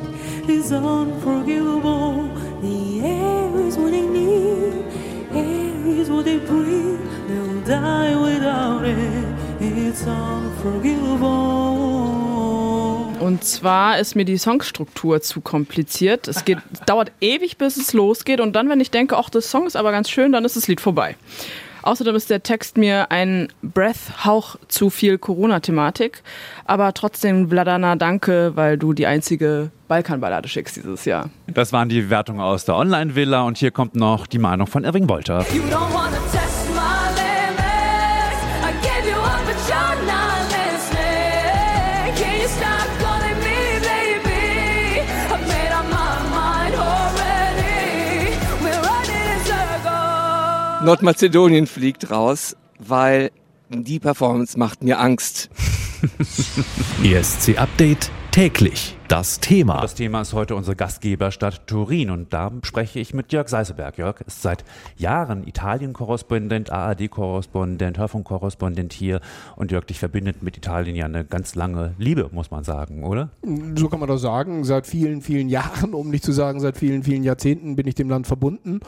is 0.49 0.71
unforgivable. 0.71 2.29
The 2.61 3.01
air 3.01 3.67
is 3.67 3.77
what 3.77 3.91
they 3.91 4.01
need, 4.01 4.85
air 5.33 5.87
is 5.87 6.09
what 6.09 6.25
they 6.25 6.39
breathe. 6.39 6.99
They'll 7.27 7.61
die 7.61 8.15
without 8.15 8.83
it. 8.85 9.25
It's 9.59 10.05
unforgivable. 10.05 11.65
Und 13.19 13.43
zwar 13.43 13.97
ist 13.97 14.15
mir 14.15 14.25
die 14.25 14.37
Songstruktur 14.37 15.21
zu 15.21 15.41
kompliziert. 15.41 16.27
Es 16.27 16.45
geht, 16.45 16.59
dauert 16.85 17.11
ewig, 17.21 17.57
bis 17.57 17.77
es 17.77 17.93
losgeht. 17.93 18.39
Und 18.39 18.53
dann, 18.55 18.69
wenn 18.69 18.79
ich 18.79 18.91
denke, 18.91 19.17
ach, 19.17 19.29
das 19.29 19.49
Song 19.49 19.65
ist 19.65 19.75
aber 19.75 19.91
ganz 19.91 20.09
schön, 20.09 20.31
dann 20.31 20.45
ist 20.45 20.55
das 20.55 20.67
Lied 20.67 20.79
vorbei. 20.79 21.15
Außerdem 21.85 22.15
ist 22.15 22.31
der 22.31 22.41
Text 22.41 22.77
mir 22.77 23.11
ein 23.11 23.47
Breath-Hauch 23.61 24.55
zu 24.67 24.89
viel 24.89 25.19
Corona-Thematik. 25.19 26.23
Aber 26.65 26.93
trotzdem, 26.95 27.51
Vladana, 27.51 27.95
danke, 27.95 28.53
weil 28.55 28.79
du 28.79 28.93
die 28.93 29.05
einzige 29.05 29.69
Balkanballade 29.87 30.49
schickst 30.49 30.77
dieses 30.77 31.05
Jahr. 31.05 31.29
Das 31.45 31.73
waren 31.73 31.87
die 31.87 32.01
Bewertungen 32.01 32.41
aus 32.41 32.65
der 32.65 32.75
Online-Villa 32.75 33.43
und 33.43 33.59
hier 33.59 33.69
kommt 33.69 33.95
noch 33.95 34.25
die 34.25 34.39
Meinung 34.39 34.65
von 34.65 34.83
Irving 34.83 35.07
Wolter. 35.07 35.45
Nordmazedonien 50.85 51.65
fliegt 51.65 52.11
raus, 52.11 52.55
weil 52.77 53.31
die 53.69 53.99
Performance 53.99 54.57
macht 54.59 54.83
mir 54.83 54.99
Angst. 54.99 55.49
ESC 57.03 57.57
Update 57.57 58.11
täglich. 58.29 58.95
Das 59.07 59.39
Thema. 59.39 59.81
Das 59.81 59.95
Thema 59.95 60.21
ist 60.21 60.33
heute 60.33 60.55
unsere 60.55 60.75
Gastgeberstadt 60.75 61.65
Turin 61.65 62.11
und 62.11 62.33
da 62.33 62.51
spreche 62.61 62.99
ich 62.99 63.15
mit 63.15 63.33
Jörg 63.33 63.47
Seiseberg. 63.47 63.97
Jörg 63.97 64.21
ist 64.27 64.43
seit 64.43 64.63
Jahren 64.95 65.47
Italien-Korrespondent, 65.47 66.71
ARD-Korrespondent, 66.71 67.97
Hörfunk-Korrespondent 67.97 68.93
hier 68.93 69.21
und 69.55 69.71
Jörg, 69.71 69.85
dich 69.85 69.97
verbindet 69.97 70.43
mit 70.43 70.55
Italien 70.55 70.95
ja 70.95 71.05
eine 71.05 71.25
ganz 71.25 71.55
lange 71.55 71.95
Liebe, 71.97 72.29
muss 72.31 72.51
man 72.51 72.63
sagen, 72.63 73.03
oder? 73.03 73.29
So 73.75 73.89
kann 73.89 73.99
man 73.99 74.09
das 74.09 74.21
sagen. 74.21 74.63
Seit 74.63 74.85
vielen, 74.85 75.23
vielen 75.23 75.49
Jahren, 75.49 75.95
um 75.95 76.11
nicht 76.11 76.23
zu 76.23 76.31
sagen 76.31 76.59
seit 76.59 76.77
vielen, 76.77 77.01
vielen 77.01 77.23
Jahrzehnten, 77.23 77.75
bin 77.75 77.87
ich 77.87 77.95
dem 77.95 78.09
Land 78.09 78.27
verbunden 78.27 78.81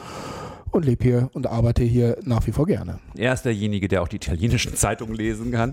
und 0.70 0.84
lebe 0.84 1.04
hier 1.04 1.30
und 1.32 1.46
arbeite 1.46 1.82
hier 1.82 2.18
nach 2.24 2.46
wie 2.46 2.52
vor 2.52 2.66
gerne. 2.66 2.98
Er 3.16 3.32
ist 3.32 3.44
derjenige, 3.44 3.88
der 3.88 4.02
auch 4.02 4.08
die 4.08 4.16
italienischen 4.16 4.74
Zeitungen 4.74 5.14
lesen 5.14 5.50
kann. 5.50 5.72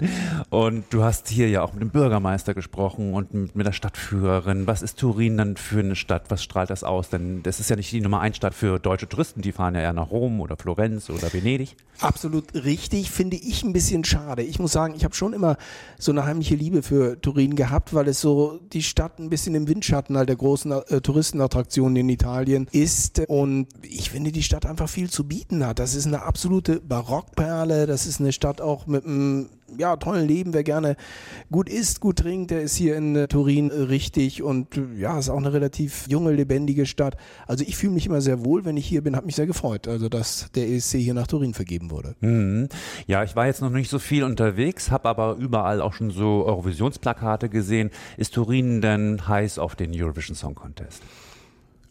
Und 0.50 0.86
du 0.90 1.04
hast 1.04 1.30
hier 1.30 1.50
ja 1.50 1.62
auch 1.64 1.74
mit 1.74 1.82
dem 1.82 1.90
Bürgermeister 1.90 2.54
gesprochen 2.54 3.14
und 3.14 3.34
mit, 3.34 3.56
mit 3.56 3.66
der 3.66 3.72
Stadtführerin. 3.72 4.68
Was 4.68 4.82
ist 4.82 5.00
Turin 5.00 5.38
dann 5.38 5.58
für 5.58 5.79
eine 5.79 5.96
Stadt? 5.96 6.25
Was 6.29 6.44
strahlt 6.44 6.70
das 6.70 6.84
aus? 6.84 7.10
Denn 7.10 7.44
das 7.44 7.60
ist 7.60 7.70
ja 7.70 7.75
nicht 7.75 7.92
die 7.92 8.01
Nummer 8.01 8.22
eins 8.22 8.38
Stadt 8.38 8.53
für 8.53 8.79
deutsche 8.79 9.08
Touristen. 9.08 9.42
Die 9.42 9.51
fahren 9.51 9.75
ja 9.75 9.81
eher 9.81 9.94
nach 9.94 10.12
Rom 10.12 10.42
oder 10.42 10.58
Florenz 10.58 11.10
oder 11.10 11.31
Venedig. 11.34 11.75
Absolut 12.00 12.53
richtig, 12.53 13.10
finde 13.10 13.38
ich 13.38 13.64
ein 13.64 13.72
bisschen 13.72 14.03
schade. 14.03 14.44
Ich 14.44 14.60
muss 14.60 14.74
sagen, 14.74 14.96
ich 14.98 15.05
habe 15.05 15.16
schon 15.16 15.34
immer 15.34 15.58
so 15.98 16.12
eine 16.12 16.25
heimliche 16.25 16.55
Liebe 16.55 16.84
für 16.84 17.20
Turin 17.22 17.55
gehabt, 17.55 17.94
weil 17.94 18.08
es 18.10 18.20
so 18.20 18.60
die 18.74 18.84
Stadt 18.84 19.20
ein 19.20 19.29
bisschen 19.29 19.55
im 19.55 19.68
Windschatten 19.68 20.18
halt 20.18 20.27
der 20.27 20.36
großen 20.36 20.72
äh, 20.72 21.01
Touristenattraktionen 21.01 21.96
in 21.96 22.10
Italien 22.10 22.68
ist. 22.72 23.22
Und 23.27 23.68
ich 23.81 24.10
finde, 24.10 24.31
die 24.31 24.44
Stadt 24.44 24.66
einfach 24.66 24.84
viel 24.87 25.09
zu 25.09 25.27
bieten 25.27 25.65
hat. 25.65 25.79
Das 25.79 25.95
ist 25.95 26.07
eine 26.07 26.24
absolute 26.24 26.81
Barockperle. 26.81 27.85
Das 27.85 28.05
ist 28.05 28.19
eine 28.19 28.31
Stadt 28.31 28.61
auch 28.61 28.87
mit 28.87 29.05
einem 29.05 29.50
ja, 29.77 29.95
tollen 29.98 30.27
Leben. 30.27 30.53
Wer 30.53 30.63
gerne 30.63 30.95
gut 31.51 31.69
isst, 31.69 32.00
gut 32.00 32.17
trinkt, 32.17 32.51
der 32.51 32.61
ist 32.61 32.75
hier 32.75 32.95
in 32.95 33.15
äh, 33.15 33.27
Turin 33.27 33.71
richtig. 33.71 34.43
Und 34.43 34.77
äh, 34.77 34.83
ja, 34.98 35.17
ist 35.17 35.29
auch 35.29 35.37
eine 35.37 35.53
relativ 35.53 36.07
junge, 36.07 36.31
lebendige 36.31 36.85
Stadt. 36.85 37.17
Also 37.48 37.63
ich 37.67 37.75
fühle 37.75 37.93
mich 37.93 38.05
immer 38.05 38.21
sehr 38.21 38.45
wohl, 38.45 38.65
wenn 38.65 38.77
ich 38.77 38.85
hier 38.85 39.03
bin. 39.03 39.15
Hat 39.15 39.25
mich 39.25 39.35
sehr 39.35 39.48
gefreut, 39.48 39.87
also 39.87 40.09
dass 40.09 40.51
der 40.55 40.69
ESC 40.69 40.98
hier 40.98 41.13
nach 41.13 41.27
Turin 41.27 41.53
vergeben 41.53 41.91
wurde. 41.91 42.15
Mhm. 42.21 42.69
Ja, 43.07 43.24
ich 43.24 43.35
war 43.35 43.48
jetzt 43.48 43.61
noch 43.61 43.69
nicht 43.69 43.89
so 43.89 44.00
viel 44.00 44.24
unterwegs, 44.24 44.91
habe 44.91 45.09
aber 45.09 45.35
überall 45.35 45.81
auch 45.81 45.93
schon 45.93 46.11
so 46.11 46.45
Eurovisionsplakate 46.45 47.50
gesehen. 47.50 47.91
Ist 48.17 48.33
Turin 48.33 48.81
denn 48.81 49.27
heiß 49.27 49.59
auf 49.59 49.75
den 49.75 49.91
Eurovision 49.93 50.35
Song 50.35 50.55
Contest? 50.55 51.01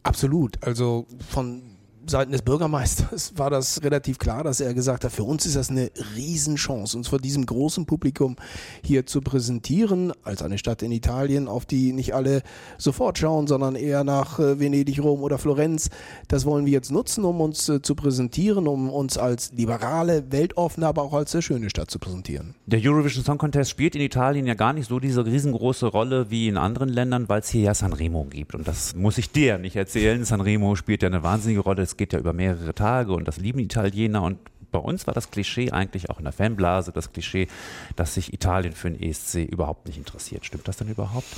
Absolut. 0.02 0.62
Also 0.62 1.07
von 1.30 1.62
Seiten 2.07 2.33
des 2.33 2.43
Bürgermeisters 2.43 3.33
war 3.37 3.51
das 3.51 3.83
relativ 3.83 4.19
klar, 4.19 4.45
dass 4.45 4.61
er 4.61 4.75
gesagt 4.75 5.05
hat, 5.05 5.12
für 5.12 5.25
uns 5.25 5.47
ist 5.47 5.57
das 5.57 5.71
eine 5.71 5.90
Riesenchance, 6.17 6.97
uns 6.97 7.09
vor 7.09 7.19
diesem 7.19 7.47
großen 7.47 7.87
Publikum 7.87 8.37
hier 8.83 9.07
zu 9.07 9.21
präsentieren, 9.21 10.12
als 10.23 10.43
eine 10.43 10.59
Stadt 10.59 10.83
in 10.83 10.93
Italien, 10.93 11.49
auf 11.49 11.67
die 11.67 11.93
nicht 11.93 12.14
alle 12.14 12.43
sofort 12.79 13.19
schauen, 13.19 13.47
sondern 13.47 13.75
eher 13.75 14.05
nach 14.05 14.38
äh, 14.38 14.59
Venedig, 14.59 15.03
Rom 15.03 15.23
oder 15.23 15.38
Florenz. 15.38 15.90
Das 16.29 16.45
wollen 16.45 16.67
wir 16.67 16.73
jetzt 16.73 16.90
nutzen, 16.90 17.25
um 17.25 17.40
uns 17.40 17.69
äh, 17.69 17.83
zu 17.83 17.95
präsentieren, 17.95 18.69
um 18.69 18.90
uns 18.90 19.17
als 19.19 19.53
liberale, 19.53 20.31
weltoffene, 20.31 20.87
aber 20.87 21.03
auch 21.03 21.14
als 21.14 21.33
sehr 21.33 21.43
schöne 21.43 21.71
Stadt 21.71 21.90
zu 21.90 21.99
präsentieren. 21.99 22.55
Der 22.67 22.81
Eurovision 22.83 23.25
Song 23.25 23.38
Contest 23.38 23.71
spielt 23.71 23.95
in 23.95 24.03
Italien 24.03 24.47
ja 24.47 24.55
gar 24.55 24.73
nicht 24.73 24.88
so 24.88 25.01
diese 25.01 25.25
riesengroße 25.25 25.87
Rolle 25.87 26.31
wie 26.31 26.49
in 26.49 26.57
anderen 26.57 26.88
Ländern, 26.88 27.29
weil 27.29 27.40
es 27.40 27.49
hier 27.49 27.62
ja 27.62 27.75
Sanremo 27.75 28.25
gibt. 28.25 28.55
Und 28.55 28.69
das 28.69 28.95
muss 28.95 29.19
ich 29.19 29.31
dir 29.31 29.59
nicht 29.59 29.77
erzählen. 29.77 30.25
Sanremo 30.25 30.75
spielt 30.77 31.03
ja 31.03 31.09
eine 31.09 31.23
wahnsinnige 31.23 31.61
Rolle. 31.61 31.83
Es 31.83 31.93
geht 31.96 32.12
ja 32.12 32.18
über 32.18 32.33
mehrere 32.33 32.74
Tage 32.74 33.12
und 33.12 33.26
das 33.26 33.38
lieben 33.38 33.59
Italiener. 33.59 34.22
Und 34.22 34.38
bei 34.70 34.78
uns 34.78 35.07
war 35.07 35.14
das 35.14 35.30
Klischee 35.30 35.70
eigentlich 35.70 36.11
auch 36.11 36.18
in 36.18 36.24
der 36.24 36.33
Fanblase, 36.33 36.92
das 36.92 37.12
Klischee, 37.12 37.48
dass 37.96 38.14
sich 38.14 38.33
Italien 38.33 38.72
für 38.72 38.90
den 38.90 39.00
ESC 39.00 39.44
überhaupt 39.44 39.87
nicht 39.87 39.98
interessiert. 39.98 40.44
Stimmt 40.44 40.66
das 40.66 40.76
denn 40.76 40.88
überhaupt? 40.88 41.28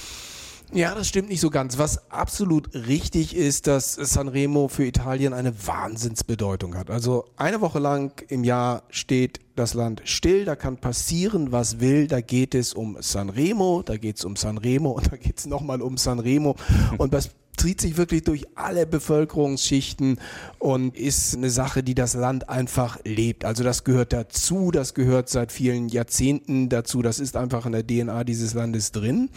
Ja, 0.72 0.94
das 0.94 1.08
stimmt 1.08 1.28
nicht 1.28 1.40
so 1.40 1.48
ganz. 1.48 1.78
Was 1.78 2.10
absolut 2.10 2.74
richtig 2.74 3.36
ist, 3.36 3.68
dass 3.68 3.92
Sanremo 3.94 4.66
für 4.66 4.84
Italien 4.84 5.32
eine 5.32 5.54
Wahnsinnsbedeutung 5.66 6.76
hat. 6.76 6.90
Also 6.90 7.24
eine 7.36 7.60
Woche 7.60 7.78
lang 7.78 8.20
im 8.28 8.42
Jahr 8.42 8.82
steht 8.90 9.40
das 9.54 9.74
Land 9.74 10.02
still, 10.04 10.44
da 10.44 10.56
kann 10.56 10.76
passieren, 10.76 11.52
was 11.52 11.78
will. 11.80 12.08
Da 12.08 12.20
geht 12.20 12.54
es 12.54 12.74
um 12.74 12.96
Sanremo, 13.00 13.82
da 13.82 13.96
geht 13.96 14.18
es 14.18 14.24
um 14.24 14.34
Sanremo 14.34 14.90
und 14.90 15.06
da 15.12 15.16
geht 15.16 15.38
es 15.38 15.46
nochmal 15.46 15.80
um 15.80 15.96
Sanremo. 15.96 16.56
Und 16.98 17.14
das 17.14 17.30
zieht 17.56 17.80
sich 17.80 17.96
wirklich 17.96 18.24
durch 18.24 18.46
alle 18.56 18.86
Bevölkerungsschichten 18.86 20.18
und 20.58 20.96
ist 20.96 21.36
eine 21.36 21.48
Sache, 21.48 21.82
die 21.84 21.94
das 21.94 22.14
Land 22.14 22.48
einfach 22.48 22.98
lebt. 23.04 23.44
Also 23.44 23.62
das 23.64 23.84
gehört 23.84 24.12
dazu, 24.12 24.72
das 24.72 24.94
gehört 24.94 25.28
seit 25.28 25.52
vielen 25.52 25.88
Jahrzehnten 25.88 26.68
dazu, 26.68 27.02
das 27.02 27.18
ist 27.18 27.36
einfach 27.36 27.66
in 27.66 27.72
der 27.72 27.86
DNA 27.86 28.24
dieses 28.24 28.52
Landes 28.52 28.92
drin. 28.92 29.30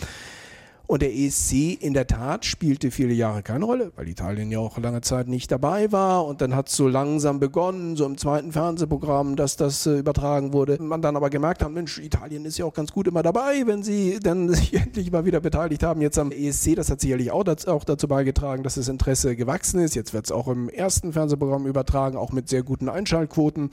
Und 0.90 1.04
der 1.04 1.16
ESC 1.16 1.78
in 1.80 1.94
der 1.94 2.08
Tat 2.08 2.46
spielte 2.46 2.90
viele 2.90 3.14
Jahre 3.14 3.44
keine 3.44 3.66
Rolle, 3.66 3.92
weil 3.96 4.10
Italien 4.10 4.50
ja 4.50 4.58
auch 4.58 4.76
lange 4.80 5.02
Zeit 5.02 5.28
nicht 5.28 5.52
dabei 5.52 5.92
war. 5.92 6.26
Und 6.26 6.42
dann 6.42 6.56
hat 6.56 6.70
es 6.70 6.76
so 6.76 6.88
langsam 6.88 7.40
begonnen, 7.40 7.96
so 7.96 8.08
im 8.08 8.18
zweiten 8.18 8.52
Fernsehprogramm, 8.52 9.36
dass 9.36 9.56
das 9.56 9.86
äh, 9.86 10.00
übertragen 10.00 10.52
wurde. 10.52 10.82
Man 10.82 11.04
dann 11.04 11.16
aber 11.16 11.30
gemerkt 11.30 11.62
hat, 11.62 11.72
Mensch, 11.72 12.00
Italien 12.00 12.44
ist 12.44 12.58
ja 12.58 12.66
auch 12.66 12.74
ganz 12.74 12.92
gut 12.92 13.08
immer 13.08 13.22
dabei, 13.22 13.68
wenn 13.68 13.84
sie 13.84 14.20
dann 14.20 14.50
sich 14.56 14.74
endlich 14.74 15.12
mal 15.12 15.26
wieder 15.26 15.42
beteiligt 15.42 15.84
haben. 15.84 16.02
Jetzt 16.02 16.18
am 16.18 16.32
ESC, 16.32 16.74
das 16.74 16.90
hat 16.90 17.02
sicherlich 17.02 17.30
auch, 17.30 17.44
dazu, 17.44 17.68
auch 17.68 17.84
dazu 17.84 18.08
beigetragen, 18.08 18.64
dass 18.64 18.74
das 18.74 18.88
Interesse 18.88 19.36
gewachsen 19.36 19.82
ist. 19.82 19.94
Jetzt 19.94 20.16
wird 20.16 20.26
es 20.26 20.32
auch 20.32 20.48
im 20.48 20.70
ersten 20.70 21.14
Fernsehprogramm 21.14 21.68
übertragen, 21.68 22.18
auch 22.18 22.32
mit 22.32 22.50
sehr 22.50 22.64
guten 22.64 22.90
Einschaltquoten. 22.90 23.70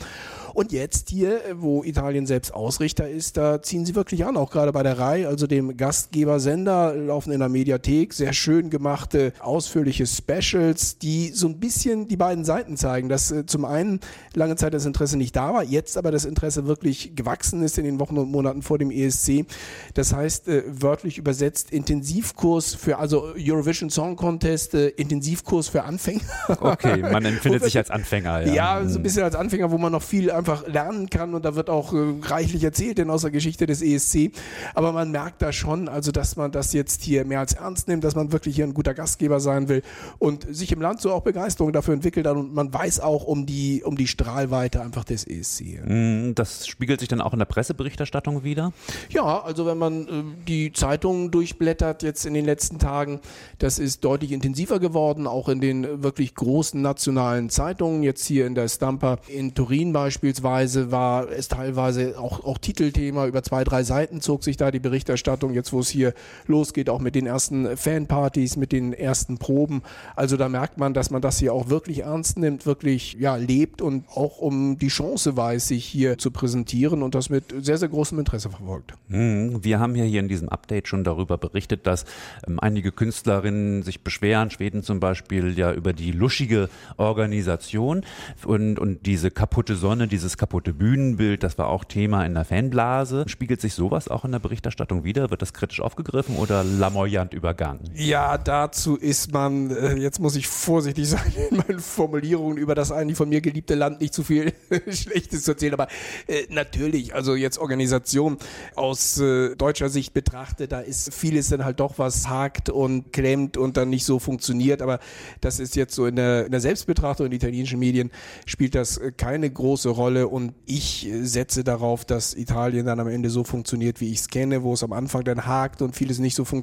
Und 0.52 0.70
jetzt 0.70 1.08
hier, 1.08 1.40
wo 1.54 1.82
Italien 1.82 2.26
selbst 2.26 2.52
Ausrichter 2.52 3.08
ist, 3.08 3.38
da 3.38 3.62
ziehen 3.62 3.86
sie 3.86 3.94
wirklich 3.94 4.26
an, 4.26 4.36
auch 4.36 4.50
gerade 4.50 4.72
bei 4.72 4.82
der 4.82 4.98
Rai, 4.98 5.26
also 5.26 5.46
dem 5.46 5.78
Gastgebersender 5.78 7.05
laufen 7.06 7.32
in 7.32 7.40
der 7.40 7.48
Mediathek. 7.48 8.12
Sehr 8.12 8.32
schön 8.32 8.70
gemachte, 8.70 9.32
ausführliche 9.40 10.06
Specials, 10.06 10.98
die 10.98 11.28
so 11.28 11.48
ein 11.48 11.58
bisschen 11.58 12.08
die 12.08 12.16
beiden 12.16 12.44
Seiten 12.44 12.76
zeigen, 12.76 13.08
dass 13.08 13.30
äh, 13.30 13.46
zum 13.46 13.64
einen 13.64 14.00
lange 14.34 14.56
Zeit 14.56 14.74
das 14.74 14.84
Interesse 14.84 15.16
nicht 15.16 15.34
da 15.36 15.54
war, 15.54 15.62
jetzt 15.62 15.96
aber 15.96 16.10
das 16.10 16.24
Interesse 16.24 16.66
wirklich 16.66 17.16
gewachsen 17.16 17.62
ist 17.62 17.78
in 17.78 17.84
den 17.84 18.00
Wochen 18.00 18.18
und 18.18 18.30
Monaten 18.30 18.62
vor 18.62 18.78
dem 18.78 18.90
ESC. 18.90 19.46
Das 19.94 20.12
heißt, 20.12 20.48
äh, 20.48 20.62
wörtlich 20.66 21.18
übersetzt 21.18 21.70
Intensivkurs 21.70 22.74
für, 22.74 22.98
also 22.98 23.32
Eurovision 23.38 23.90
Song 23.90 24.16
Contest, 24.16 24.74
äh, 24.74 24.88
Intensivkurs 24.88 25.68
für 25.68 25.84
Anfänger. 25.84 26.20
Okay, 26.60 27.00
man 27.00 27.24
empfindet 27.24 27.62
sich 27.64 27.76
als 27.76 27.90
Anfänger. 27.90 28.46
Ja, 28.46 28.52
Ja, 28.54 28.88
so 28.88 28.98
ein 28.98 29.02
bisschen 29.02 29.22
als 29.22 29.34
Anfänger, 29.34 29.70
wo 29.70 29.78
man 29.78 29.92
noch 29.92 30.02
viel 30.02 30.30
einfach 30.30 30.66
lernen 30.66 31.08
kann 31.08 31.34
und 31.34 31.44
da 31.44 31.54
wird 31.54 31.70
auch 31.70 31.92
äh, 31.92 32.14
reichlich 32.22 32.64
erzählt 32.64 32.98
denn 32.98 33.10
aus 33.10 33.22
der 33.22 33.30
Geschichte 33.30 33.66
des 33.66 33.82
ESC. 33.82 34.32
Aber 34.74 34.92
man 34.92 35.10
merkt 35.10 35.42
da 35.42 35.52
schon, 35.52 35.88
also 35.88 36.12
dass 36.12 36.36
man 36.36 36.52
das 36.52 36.72
jetzt 36.72 36.95
hier 37.02 37.24
mehr 37.24 37.40
als 37.40 37.54
ernst 37.54 37.88
nimmt, 37.88 38.04
dass 38.04 38.14
man 38.14 38.32
wirklich 38.32 38.56
hier 38.56 38.64
ein 38.64 38.74
guter 38.74 38.94
Gastgeber 38.94 39.40
sein 39.40 39.68
will 39.68 39.82
und 40.18 40.46
sich 40.54 40.72
im 40.72 40.80
Land 40.80 41.00
so 41.00 41.12
auch 41.12 41.22
Begeisterung 41.22 41.72
dafür 41.72 41.94
entwickelt 41.94 42.26
hat 42.26 42.36
und 42.36 42.54
man 42.54 42.72
weiß 42.72 43.00
auch 43.00 43.24
um 43.24 43.46
die, 43.46 43.82
um 43.84 43.96
die 43.96 44.06
Strahlweite 44.06 44.80
einfach 44.80 45.04
des 45.04 45.26
ESC. 45.26 45.80
Mm, 45.84 46.34
Das 46.34 46.66
spiegelt 46.66 47.00
sich 47.00 47.08
dann 47.08 47.20
auch 47.20 47.32
in 47.32 47.38
der 47.38 47.46
Presseberichterstattung 47.46 48.44
wieder. 48.44 48.72
Ja, 49.10 49.42
also 49.42 49.66
wenn 49.66 49.78
man 49.78 50.06
äh, 50.06 50.22
die 50.46 50.72
Zeitungen 50.72 51.30
durchblättert 51.30 52.02
jetzt 52.02 52.26
in 52.26 52.34
den 52.34 52.44
letzten 52.44 52.78
Tagen, 52.78 53.20
das 53.58 53.78
ist 53.78 54.04
deutlich 54.04 54.32
intensiver 54.32 54.78
geworden, 54.80 55.26
auch 55.26 55.48
in 55.48 55.60
den 55.60 56.02
wirklich 56.02 56.34
großen 56.34 56.80
nationalen 56.80 57.50
Zeitungen. 57.50 58.02
Jetzt 58.02 58.26
hier 58.26 58.46
in 58.46 58.54
der 58.54 58.68
Stamper 58.68 59.18
in 59.28 59.54
Turin 59.54 59.92
beispielsweise 59.92 60.90
war 60.90 61.30
es 61.30 61.48
teilweise 61.48 62.18
auch, 62.18 62.44
auch 62.44 62.58
Titelthema. 62.58 63.26
Über 63.26 63.42
zwei, 63.42 63.64
drei 63.64 63.82
Seiten 63.82 64.20
zog 64.20 64.44
sich 64.44 64.56
da 64.56 64.70
die 64.70 64.80
Berichterstattung, 64.80 65.54
jetzt 65.54 65.72
wo 65.72 65.80
es 65.80 65.88
hier 65.88 66.14
losgeht, 66.46 66.85
auch 66.90 67.00
mit 67.00 67.14
den 67.14 67.26
ersten 67.26 67.76
Fanpartys, 67.76 68.56
mit 68.56 68.72
den 68.72 68.92
ersten 68.92 69.38
Proben. 69.38 69.82
Also 70.14 70.36
da 70.36 70.48
merkt 70.48 70.78
man, 70.78 70.94
dass 70.94 71.10
man 71.10 71.22
das 71.22 71.38
hier 71.38 71.52
auch 71.52 71.68
wirklich 71.68 72.00
ernst 72.00 72.38
nimmt, 72.38 72.66
wirklich 72.66 73.16
ja, 73.18 73.36
lebt 73.36 73.82
und 73.82 74.08
auch 74.08 74.38
um 74.38 74.78
die 74.78 74.88
Chance 74.88 75.36
weiß, 75.36 75.68
sich 75.68 75.84
hier 75.84 76.18
zu 76.18 76.30
präsentieren 76.30 77.02
und 77.02 77.14
das 77.14 77.30
mit 77.30 77.54
sehr, 77.64 77.78
sehr 77.78 77.88
großem 77.88 78.18
Interesse 78.18 78.50
verfolgt. 78.50 78.94
Mm, 79.08 79.56
Wir 79.62 79.80
haben 79.80 79.96
ja 79.96 80.04
hier 80.04 80.20
in 80.20 80.28
diesem 80.28 80.48
Update 80.48 80.88
schon 80.88 81.04
darüber 81.04 81.38
berichtet, 81.38 81.86
dass 81.86 82.04
ähm, 82.46 82.58
einige 82.60 82.92
Künstlerinnen 82.92 83.82
sich 83.82 84.02
beschweren, 84.02 84.50
Schweden 84.50 84.82
zum 84.82 85.00
Beispiel, 85.00 85.58
ja 85.58 85.72
über 85.72 85.92
die 85.92 86.12
luschige 86.12 86.68
Organisation 86.96 88.04
und, 88.44 88.78
und 88.78 89.06
diese 89.06 89.30
kaputte 89.30 89.76
Sonne, 89.76 90.08
dieses 90.08 90.36
kaputte 90.36 90.72
Bühnenbild, 90.72 91.42
das 91.42 91.58
war 91.58 91.68
auch 91.68 91.84
Thema 91.84 92.24
in 92.24 92.34
der 92.34 92.44
Fanblase. 92.44 93.24
Spiegelt 93.28 93.60
sich 93.60 93.74
sowas 93.74 94.08
auch 94.08 94.24
in 94.24 94.32
der 94.32 94.38
Berichterstattung 94.38 95.04
wieder? 95.04 95.30
Wird 95.30 95.42
das 95.42 95.52
kritisch 95.52 95.80
aufgegriffen 95.80 96.36
oder 96.36 96.64
lamoyant 96.78 97.34
übergangen? 97.34 97.80
Ja, 97.94 98.38
dazu 98.38 98.96
ist 98.96 99.32
man, 99.32 99.70
äh, 99.70 99.96
jetzt 99.96 100.20
muss 100.20 100.36
ich 100.36 100.46
vorsichtig 100.46 101.08
sein 101.08 101.32
in 101.50 101.56
meinen 101.56 101.80
Formulierungen 101.80 102.58
über 102.58 102.74
das 102.74 102.92
eigentlich 102.92 103.16
von 103.16 103.28
mir 103.28 103.40
geliebte 103.40 103.74
Land 103.74 104.00
nicht 104.00 104.14
zu 104.14 104.22
viel 104.22 104.52
Schlechtes 104.88 105.44
zu 105.44 105.52
erzählen, 105.52 105.74
aber 105.74 105.88
äh, 106.26 106.46
natürlich, 106.50 107.14
also 107.14 107.34
jetzt 107.34 107.58
Organisation 107.58 108.38
aus 108.74 109.18
äh, 109.18 109.56
deutscher 109.56 109.88
Sicht 109.88 110.12
betrachtet, 110.12 110.72
da 110.72 110.80
ist 110.80 111.14
vieles 111.14 111.48
dann 111.48 111.64
halt 111.64 111.80
doch 111.80 111.98
was 111.98 112.28
hakt 112.28 112.68
und 112.68 113.12
klemmt 113.12 113.56
und 113.56 113.76
dann 113.76 113.88
nicht 113.88 114.04
so 114.04 114.18
funktioniert, 114.18 114.82
aber 114.82 114.98
das 115.40 115.58
ist 115.60 115.76
jetzt 115.76 115.94
so 115.94 116.06
in 116.06 116.16
der, 116.16 116.46
in 116.46 116.52
der 116.52 116.60
Selbstbetrachtung 116.60 117.26
in 117.26 117.32
italienischen 117.32 117.78
Medien 117.78 118.10
spielt 118.44 118.74
das 118.74 118.98
äh, 118.98 119.12
keine 119.16 119.50
große 119.50 119.88
Rolle 119.88 120.28
und 120.28 120.52
ich 120.66 121.08
äh, 121.08 121.24
setze 121.24 121.64
darauf, 121.64 122.04
dass 122.04 122.34
Italien 122.34 122.86
dann 122.86 123.00
am 123.00 123.08
Ende 123.08 123.30
so 123.30 123.44
funktioniert, 123.44 124.00
wie 124.00 124.12
ich 124.12 124.20
es 124.20 124.28
kenne, 124.28 124.62
wo 124.62 124.74
es 124.74 124.82
am 124.82 124.92
Anfang 124.92 125.24
dann 125.24 125.46
hakt 125.46 125.80
und 125.82 125.96
vieles 125.96 126.18
nicht 126.18 126.34
so 126.34 126.44
funktioniert 126.44 126.55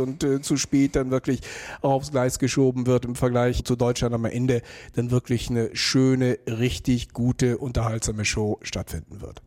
und 0.00 0.24
äh, 0.24 0.40
zu 0.40 0.56
spät 0.56 0.96
dann 0.96 1.10
wirklich 1.10 1.40
aufs 1.82 2.10
Gleis 2.10 2.38
geschoben 2.38 2.86
wird 2.86 3.04
im 3.04 3.14
Vergleich 3.14 3.64
zu 3.64 3.76
Deutschland 3.76 4.14
am 4.14 4.24
Ende 4.24 4.62
dann 4.94 5.10
wirklich 5.10 5.50
eine 5.50 5.74
schöne, 5.74 6.38
richtig 6.46 7.12
gute, 7.12 7.58
unterhaltsame 7.58 8.24
Show 8.24 8.58
stattfinden 8.62 9.20
wird. 9.20 9.42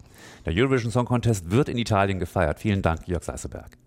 Der 0.45 0.53
Eurovision 0.55 0.91
Song 0.91 1.05
Contest 1.05 1.51
wird 1.51 1.69
in 1.69 1.77
Italien 1.77 2.19
gefeiert. 2.19 2.59
Vielen 2.59 2.81
Dank, 2.81 3.07
Jörg 3.07 3.23
Seißelberg. 3.23 3.77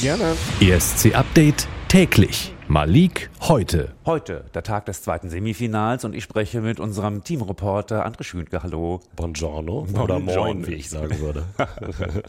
Gerne. 0.00 0.36
ESC 0.60 1.14
Update 1.14 1.68
täglich. 1.88 2.52
Malik 2.68 3.30
heute. 3.42 3.92
Heute, 4.04 4.44
der 4.52 4.64
Tag 4.64 4.86
des 4.86 5.02
zweiten 5.02 5.30
Semifinals 5.30 6.04
und 6.04 6.14
ich 6.14 6.24
spreche 6.24 6.60
mit 6.60 6.80
unserem 6.80 7.22
Teamreporter 7.22 8.04
André 8.04 8.24
Schünke. 8.24 8.62
Hallo. 8.62 9.00
Buongiorno 9.14 9.86
oder 10.02 10.18
moin, 10.18 10.66
wie 10.66 10.74
ich 10.74 10.90
sagen 10.90 11.20
würde. 11.20 11.44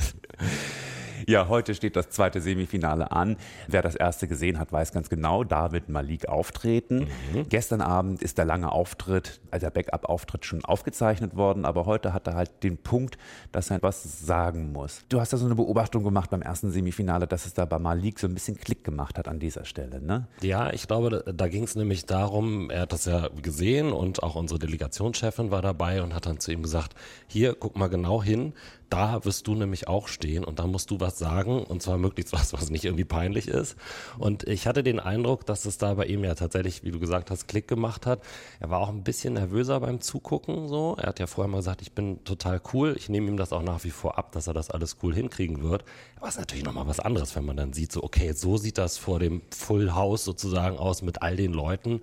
Ja, 1.30 1.50
heute 1.50 1.76
steht 1.76 1.98
das 1.98 2.10
zweite 2.10 2.40
Semifinale 2.40 3.12
an. 3.12 3.36
Wer 3.68 3.82
das 3.82 3.96
erste 3.96 4.30
gesehen 4.30 4.58
hat, 4.60 4.72
weiß 4.72 4.94
ganz 4.94 5.10
genau, 5.10 5.44
David 5.44 5.90
Malik 5.90 6.30
auftreten. 6.30 7.10
Gestern 7.50 7.82
Abend 7.82 8.22
ist 8.24 8.38
der 8.38 8.46
lange 8.46 8.72
Auftritt, 8.72 9.42
also 9.52 9.66
der 9.66 9.72
Backup-Auftritt 9.72 10.46
schon 10.46 10.64
aufgezeichnet 10.64 11.36
worden, 11.36 11.66
aber 11.66 11.86
heute 11.86 12.14
hat 12.14 12.28
er 12.28 12.36
halt 12.36 12.64
den 12.64 12.78
Punkt, 12.78 13.18
dass 13.52 13.72
er 13.72 13.82
was 13.82 14.26
sagen 14.26 14.72
muss. 14.72 15.02
Du 15.10 15.20
hast 15.20 15.34
ja 15.34 15.38
so 15.38 15.46
eine 15.46 15.56
Beobachtung 15.56 16.06
gemacht 16.06 16.30
beim 16.30 16.42
ersten 16.42 16.72
Semifinale, 16.72 17.28
dass 17.28 17.46
es 17.46 17.54
da 17.54 17.66
bei 17.66 17.78
Malik 17.78 18.20
so 18.20 18.28
ein 18.28 18.34
bisschen 18.34 18.58
Klick 18.58 18.86
gemacht 18.86 19.18
hat 19.18 19.28
an 19.28 19.40
dieser 19.40 19.66
Stelle, 19.66 20.02
ne? 20.02 20.30
Ja, 20.40 20.72
ich 20.72 20.88
glaube, 20.88 21.10
da, 21.26 21.34
da 21.34 21.50
ging 21.50 21.64
es 21.64 21.76
nämlich 21.76 22.06
darum, 22.06 22.70
er 22.70 22.84
hat 22.84 22.94
das 22.94 23.04
ja 23.04 23.28
gesehen 23.42 23.92
und 23.92 24.24
auch 24.24 24.36
unsere 24.36 24.60
Delegationschefin 24.60 25.52
war 25.52 25.62
dabei 25.62 26.02
und 26.02 26.16
hat 26.16 26.26
dann 26.26 26.40
zu 26.40 26.54
ihm 26.54 26.64
gesagt, 26.64 26.96
hier, 27.28 27.54
guck 27.54 27.76
mal 27.76 27.90
genau 27.90 28.24
hin, 28.24 28.54
da 28.90 29.26
wirst 29.26 29.48
du 29.48 29.56
nämlich 29.56 29.88
auch 29.88 30.08
stehen 30.08 30.44
und 30.44 30.60
da 30.60 30.68
musst 30.68 30.92
du 30.92 31.00
was 31.00 31.18
sagen 31.18 31.64
und 31.64 31.82
zwar 31.82 31.98
möglichst 31.98 32.34
was, 32.34 32.54
was 32.54 32.70
nicht 32.70 32.86
irgendwie 32.86 33.06
peinlich 33.06 33.48
ist. 33.48 33.76
Und 34.18 34.44
ich 34.48 34.68
hatte 34.68 34.84
den 34.84 35.00
Eindruck, 35.00 35.46
dass 35.46 35.66
es 35.66 35.78
da 35.78 35.94
bei 35.96 36.06
ihm 36.06 36.24
ja 36.24 36.36
tatsächlich, 36.36 36.84
wie 36.84 36.92
du 36.92 37.00
gesagt 37.00 37.32
hast, 37.32 37.48
Klick 37.48 37.68
gemacht 37.68 38.06
hat. 38.06 38.22
Er 38.60 38.70
war 38.70 38.80
auch 38.80 38.90
ein 38.90 39.04
bisschen 39.04 39.34
nervöser 39.34 39.80
beim 39.80 40.02
Zugucken 40.02 40.68
so. 40.68 40.96
Er 41.00 41.08
hat 41.08 41.20
ja 41.20 41.28
vorher 41.28 41.52
mal 41.52 41.58
gesagt, 41.58 41.82
ich 41.82 41.92
bin 41.92 42.24
total 42.24 42.62
cool. 42.74 42.96
Ich 42.98 43.10
nehme 43.10 43.28
ihm 43.28 43.38
das 43.38 43.54
auch 43.54 43.64
nach 43.64 43.84
wie 43.84 43.92
vor 43.92 44.18
ab, 44.18 44.32
dass 44.32 44.48
er 44.48 44.54
das 44.54 44.70
alles 44.70 44.98
cool 45.04 45.14
hinkriegen 45.14 45.62
wird. 45.62 45.84
Ist 46.28 46.40
natürlich 46.40 46.66
nochmal 46.66 46.88
was 46.88 47.00
anderes, 47.00 47.36
wenn 47.36 47.46
man 47.46 47.56
dann 47.56 47.74
sieht, 47.74 47.92
so 47.92 48.04
okay, 48.04 48.34
so 48.34 48.58
sieht 48.58 48.78
das 48.78 48.98
vor 48.98 49.20
dem 49.20 49.42
Full 49.52 49.94
House 49.94 50.26
sozusagen 50.26 50.78
aus 50.78 51.02
mit 51.02 51.22
all 51.22 51.36
den 51.36 51.54
Leuten. 51.54 52.02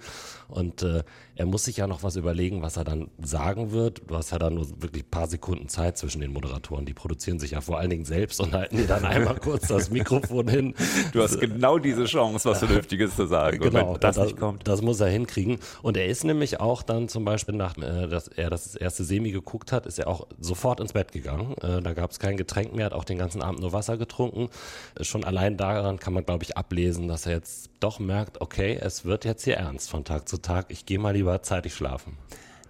Und 0.49 0.83
äh, 0.83 1.03
er 1.37 1.47
muss 1.47 1.65
sich 1.65 1.79
ja 1.79 1.87
noch 1.87 2.03
was 2.03 2.17
überlegen, 2.17 2.63
was 2.63 2.77
er 2.77 2.85
dann 2.85 3.11
sagen 3.21 3.73
wird. 3.73 4.03
Du 4.07 4.17
hast 4.17 4.31
ja 4.31 4.39
dann 4.39 4.55
nur 4.55 4.69
wirklich 4.81 5.05
ein 5.05 5.11
paar 5.11 5.27
Sekunden 5.27 5.69
Zeit 5.69 5.99
zwischen 5.99 6.21
den 6.21 6.33
Moderatoren. 6.33 6.87
Die 6.87 6.95
produzieren 6.95 7.41
sich 7.41 7.53
ja 7.53 7.61
vor 7.61 7.79
allen 7.79 7.91
Dingen 7.91 8.05
selbst 8.05 8.41
und 8.41 8.53
halten 8.53 8.77
dir 8.77 8.87
dann 8.87 9.05
einmal 9.05 9.37
kurz 9.37 9.67
das 9.69 9.91
Mikrofon 9.91 10.47
hin. 10.47 10.75
Du 11.13 11.23
hast 11.23 11.41
genau 11.41 11.79
diese 11.79 12.05
Chance, 12.05 12.49
was 12.49 12.61
Vernünftiges 12.61 13.17
zu 13.17 13.27
sagen. 13.27 13.59
Genau, 13.59 13.95
wenn 13.95 14.01
das 14.01 14.17
nicht 14.17 14.37
kommt. 14.37 14.67
Das 14.69 14.81
muss 14.83 15.01
er 15.01 15.09
hinkriegen. 15.09 15.59
Und 15.83 15.97
er 15.97 16.07
ist 16.07 16.25
nämlich 16.25 16.61
auch 16.61 16.83
dann 16.83 17.09
zum 17.09 17.25
Beispiel, 17.25 17.55
nach, 17.57 17.77
äh, 17.79 18.07
dass 18.07 18.29
er 18.29 18.51
das 18.51 18.77
erste 18.77 19.03
Semi 19.03 19.33
geguckt 19.33 19.73
hat, 19.73 19.87
ist 19.87 19.99
er 19.99 20.07
auch 20.07 20.29
sofort 20.39 20.81
ins 20.81 20.93
Bett 20.93 21.11
gegangen. 21.11 21.55
Äh, 21.63 21.83
da 21.83 21.95
gab 21.95 22.13
es 22.13 22.21
kein 22.21 22.37
Getränk 22.37 22.75
mehr, 22.75 22.87
hat 22.87 22.93
auch 22.93 23.05
den 23.05 23.19
ganzen 23.19 23.43
Abend 23.43 23.61
nur 23.61 23.73
Wasser 23.73 23.97
getrunken. 23.97 24.51
Äh, 24.95 25.03
schon 25.05 25.25
allein 25.25 25.57
daran 25.57 25.99
kann 25.99 26.13
man, 26.13 26.25
glaube 26.25 26.45
ich, 26.45 26.57
ablesen, 26.57 27.09
dass 27.09 27.27
er 27.27 27.33
jetzt 27.33 27.71
doch 27.81 27.99
merkt, 27.99 28.41
okay, 28.41 28.79
es 28.81 29.05
wird 29.05 29.25
jetzt 29.25 29.45
hier 29.45 29.57
ernst 29.57 29.91
von 29.91 30.05
Tag 30.05 30.29
zu 30.29 30.39
Tag. 30.39 30.67
Ich 30.69 30.87
gehe 30.87 30.99
mal 30.99 31.13
lieber 31.25 31.43
zeitig 31.43 31.75
schlafen. 31.75 32.19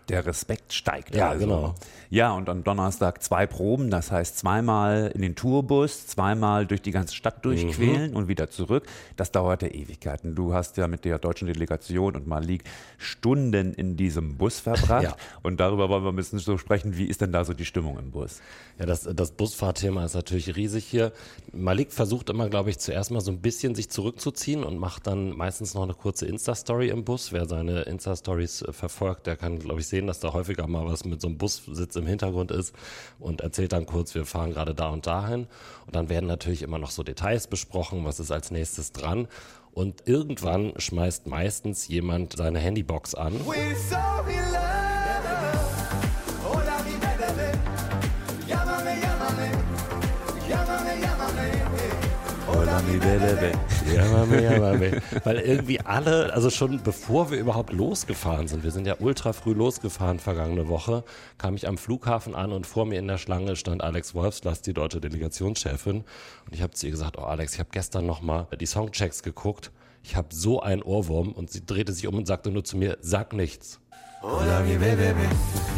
Der 0.08 0.26
Respekt 0.26 0.72
steigt. 0.72 1.14
Ja, 1.14 1.30
also. 1.30 1.46
genau. 1.46 1.74
Ja, 2.10 2.32
und 2.32 2.48
am 2.48 2.62
Donnerstag 2.62 3.22
zwei 3.22 3.46
Proben, 3.46 3.90
das 3.90 4.12
heißt 4.12 4.38
zweimal 4.38 5.10
in 5.14 5.22
den 5.22 5.34
Tourbus, 5.34 6.06
zweimal 6.06 6.66
durch 6.66 6.82
die 6.82 6.90
ganze 6.90 7.14
Stadt 7.14 7.44
durchquälen 7.44 8.10
Mhm. 8.10 8.16
und 8.16 8.28
wieder 8.28 8.50
zurück. 8.50 8.84
Das 9.16 9.32
dauerte 9.32 9.66
Ewigkeiten. 9.68 10.34
Du 10.34 10.52
hast 10.54 10.76
ja 10.76 10.86
mit 10.88 11.04
der 11.04 11.18
deutschen 11.18 11.48
Delegation 11.48 12.14
und 12.16 12.26
Malik 12.26 12.64
Stunden 12.98 13.74
in 13.74 13.96
diesem 13.96 14.36
Bus 14.36 14.60
verbracht. 14.60 15.02
Ja. 15.04 15.16
Und 15.42 15.58
darüber 15.60 15.88
wollen 15.88 16.04
wir 16.04 16.12
ein 16.12 16.16
bisschen 16.16 16.38
so 16.38 16.58
sprechen, 16.58 16.96
wie 16.96 17.06
ist 17.06 17.20
denn 17.20 17.32
da 17.32 17.44
so 17.44 17.52
die 17.52 17.64
Stimmung 17.64 17.98
im 17.98 18.10
Bus? 18.10 18.40
Ja, 18.78 18.86
das, 18.86 19.08
das 19.12 19.30
Busfahrthema 19.32 20.04
ist 20.04 20.14
natürlich 20.14 20.56
riesig 20.56 20.84
hier. 20.84 21.12
Malik 21.52 21.92
versucht 21.92 22.30
immer, 22.30 22.48
glaube 22.48 22.70
ich, 22.70 22.78
zuerst 22.78 23.10
mal 23.10 23.20
so 23.20 23.30
ein 23.30 23.40
bisschen 23.40 23.74
sich 23.74 23.90
zurückzuziehen 23.90 24.64
und 24.64 24.78
macht 24.78 25.06
dann 25.06 25.30
meistens 25.36 25.74
noch 25.74 25.82
eine 25.84 25.94
kurze 25.94 26.26
Insta-Story 26.26 26.88
im 26.88 27.04
Bus. 27.04 27.32
Wer 27.32 27.46
seine 27.46 27.82
Insta-Stories 27.82 28.62
äh, 28.62 28.72
verfolgt, 28.72 29.26
der 29.26 29.36
kann, 29.36 29.58
glaube 29.58 29.80
ich, 29.80 29.86
sehen, 29.94 30.08
dass 30.08 30.18
da 30.18 30.32
häufiger 30.32 30.66
mal 30.66 30.86
was 30.86 31.04
mit 31.04 31.20
so 31.20 31.28
einem 31.28 31.38
Bussitz 31.38 31.94
im 31.94 32.06
Hintergrund 32.06 32.50
ist 32.50 32.74
und 33.20 33.42
erzählt 33.42 33.72
dann 33.72 33.86
kurz, 33.86 34.14
wir 34.14 34.26
fahren 34.26 34.50
gerade 34.52 34.74
da 34.74 34.88
und 34.88 35.06
dahin. 35.06 35.46
Und 35.86 35.94
dann 35.94 36.08
werden 36.08 36.26
natürlich 36.26 36.62
immer 36.62 36.78
noch 36.78 36.90
so 36.90 37.04
Details 37.04 37.46
besprochen, 37.46 38.04
was 38.04 38.18
ist 38.18 38.32
als 38.32 38.50
nächstes 38.50 38.90
dran. 38.90 39.28
Und 39.72 40.06
irgendwann 40.06 40.72
schmeißt 40.76 41.26
meistens 41.28 41.86
jemand 41.86 42.36
seine 42.36 42.58
Handybox 42.58 43.14
an. 43.14 43.34
We're 43.46 43.74
so 43.76 44.28
in 44.28 44.52
love. 44.52 44.73
Weil 55.24 55.38
irgendwie 55.38 55.80
alle, 55.80 56.32
also 56.32 56.50
schon 56.50 56.82
bevor 56.82 57.30
wir 57.30 57.38
überhaupt 57.38 57.72
losgefahren 57.72 58.48
sind, 58.48 58.64
wir 58.64 58.70
sind 58.70 58.86
ja 58.86 58.96
ultra 58.98 59.32
früh 59.32 59.52
losgefahren 59.52 60.18
vergangene 60.18 60.68
Woche, 60.68 61.04
kam 61.38 61.54
ich 61.56 61.68
am 61.68 61.78
Flughafen 61.78 62.34
an 62.34 62.52
und 62.52 62.66
vor 62.66 62.86
mir 62.86 62.98
in 62.98 63.08
der 63.08 63.18
Schlange 63.18 63.56
stand 63.56 63.82
Alex 63.82 64.14
Wolfslass, 64.14 64.62
die 64.62 64.74
deutsche 64.74 65.00
Delegationschefin. 65.00 65.96
Und 65.96 66.52
ich 66.52 66.62
habe 66.62 66.72
zu 66.72 66.86
ihr 66.86 66.92
gesagt, 66.92 67.18
oh 67.18 67.24
Alex, 67.24 67.54
ich 67.54 67.60
habe 67.60 67.70
gestern 67.72 68.06
nochmal 68.06 68.46
die 68.60 68.66
Songchecks 68.66 69.22
geguckt. 69.22 69.70
Ich 70.02 70.16
habe 70.16 70.28
so 70.30 70.60
einen 70.60 70.82
Ohrwurm 70.82 71.32
und 71.32 71.50
sie 71.50 71.64
drehte 71.64 71.92
sich 71.92 72.06
um 72.06 72.16
und 72.16 72.26
sagte 72.26 72.50
nur 72.50 72.64
zu 72.64 72.76
mir, 72.76 72.98
sag 73.00 73.32
nichts. 73.32 73.80
Hola, 74.26 74.60
mi 74.60 74.76
baby. 74.78 75.12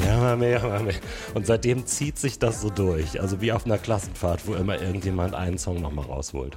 Ja, 0.07 0.21
Mami, 0.21 0.47
ja, 0.47 0.61
Mami. 0.61 0.93
Und 1.35 1.47
seitdem 1.47 1.85
zieht 1.85 2.17
sich 2.17 2.39
das 2.39 2.61
so 2.61 2.71
durch. 2.71 3.21
Also 3.21 3.41
wie 3.41 3.51
auf 3.51 3.67
einer 3.67 3.77
Klassenfahrt, 3.77 4.47
wo 4.47 4.55
immer 4.55 4.81
irgendjemand 4.81 5.35
einen 5.35 5.59
Song 5.59 5.81
nochmal 5.81 6.05
rausholt. 6.05 6.57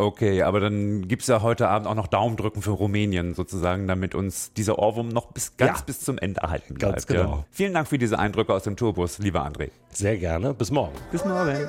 Okay, 0.00 0.42
aber 0.42 0.60
dann 0.60 1.08
gibt 1.08 1.22
es 1.22 1.28
ja 1.28 1.42
heute 1.42 1.68
Abend 1.68 1.88
auch 1.88 1.96
noch 1.96 2.06
Daumendrücken 2.06 2.62
für 2.62 2.70
Rumänien 2.70 3.34
sozusagen, 3.34 3.88
damit 3.88 4.14
uns 4.14 4.52
dieser 4.52 4.78
Ohrwurm 4.78 5.08
noch 5.08 5.32
bis, 5.32 5.56
ganz 5.56 5.80
Ja. 5.80 5.84
bis 5.84 6.00
zum 6.00 6.18
Ende 6.18 6.40
erhalten 6.40 6.74
bleibt. 6.74 6.92
Ganz 6.94 7.06
genau. 7.08 7.38
Ja. 7.38 7.44
Vielen 7.50 7.74
Dank 7.74 7.88
für 7.88 7.98
diese 7.98 8.16
Eindrücke 8.16 8.54
aus 8.54 8.62
dem 8.62 8.76
Tourbus, 8.76 9.18
lieber 9.18 9.44
André. 9.44 9.70
Sehr 9.90 10.16
gerne. 10.16 10.54
Bis 10.54 10.70
morgen. 10.70 10.94
Bis 11.10 11.24
morgen. 11.24 11.66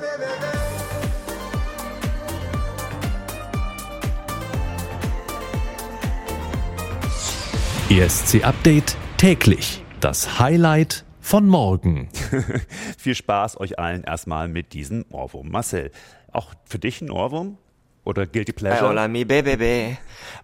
ESC 7.90 8.44
Update 8.44 8.96
täglich. 9.16 9.82
Das 10.00 10.38
Highlight 10.38 11.04
von 11.20 11.46
morgen. 11.46 12.08
Viel 12.98 13.14
Spaß 13.14 13.58
euch 13.60 13.78
allen 13.78 14.04
erstmal 14.04 14.48
mit 14.48 14.72
diesem 14.72 15.04
Ohrwurm. 15.10 15.50
Marcel, 15.50 15.90
auch 16.32 16.54
für 16.64 16.78
dich 16.78 17.00
ein 17.02 17.10
Ohrwurm? 17.10 17.58
Oder 18.02 18.26
Guilty 18.26 18.52
Pleasure? 18.52 18.88
Hola 18.88 19.08
mi 19.08 19.24
baby, 19.26 19.98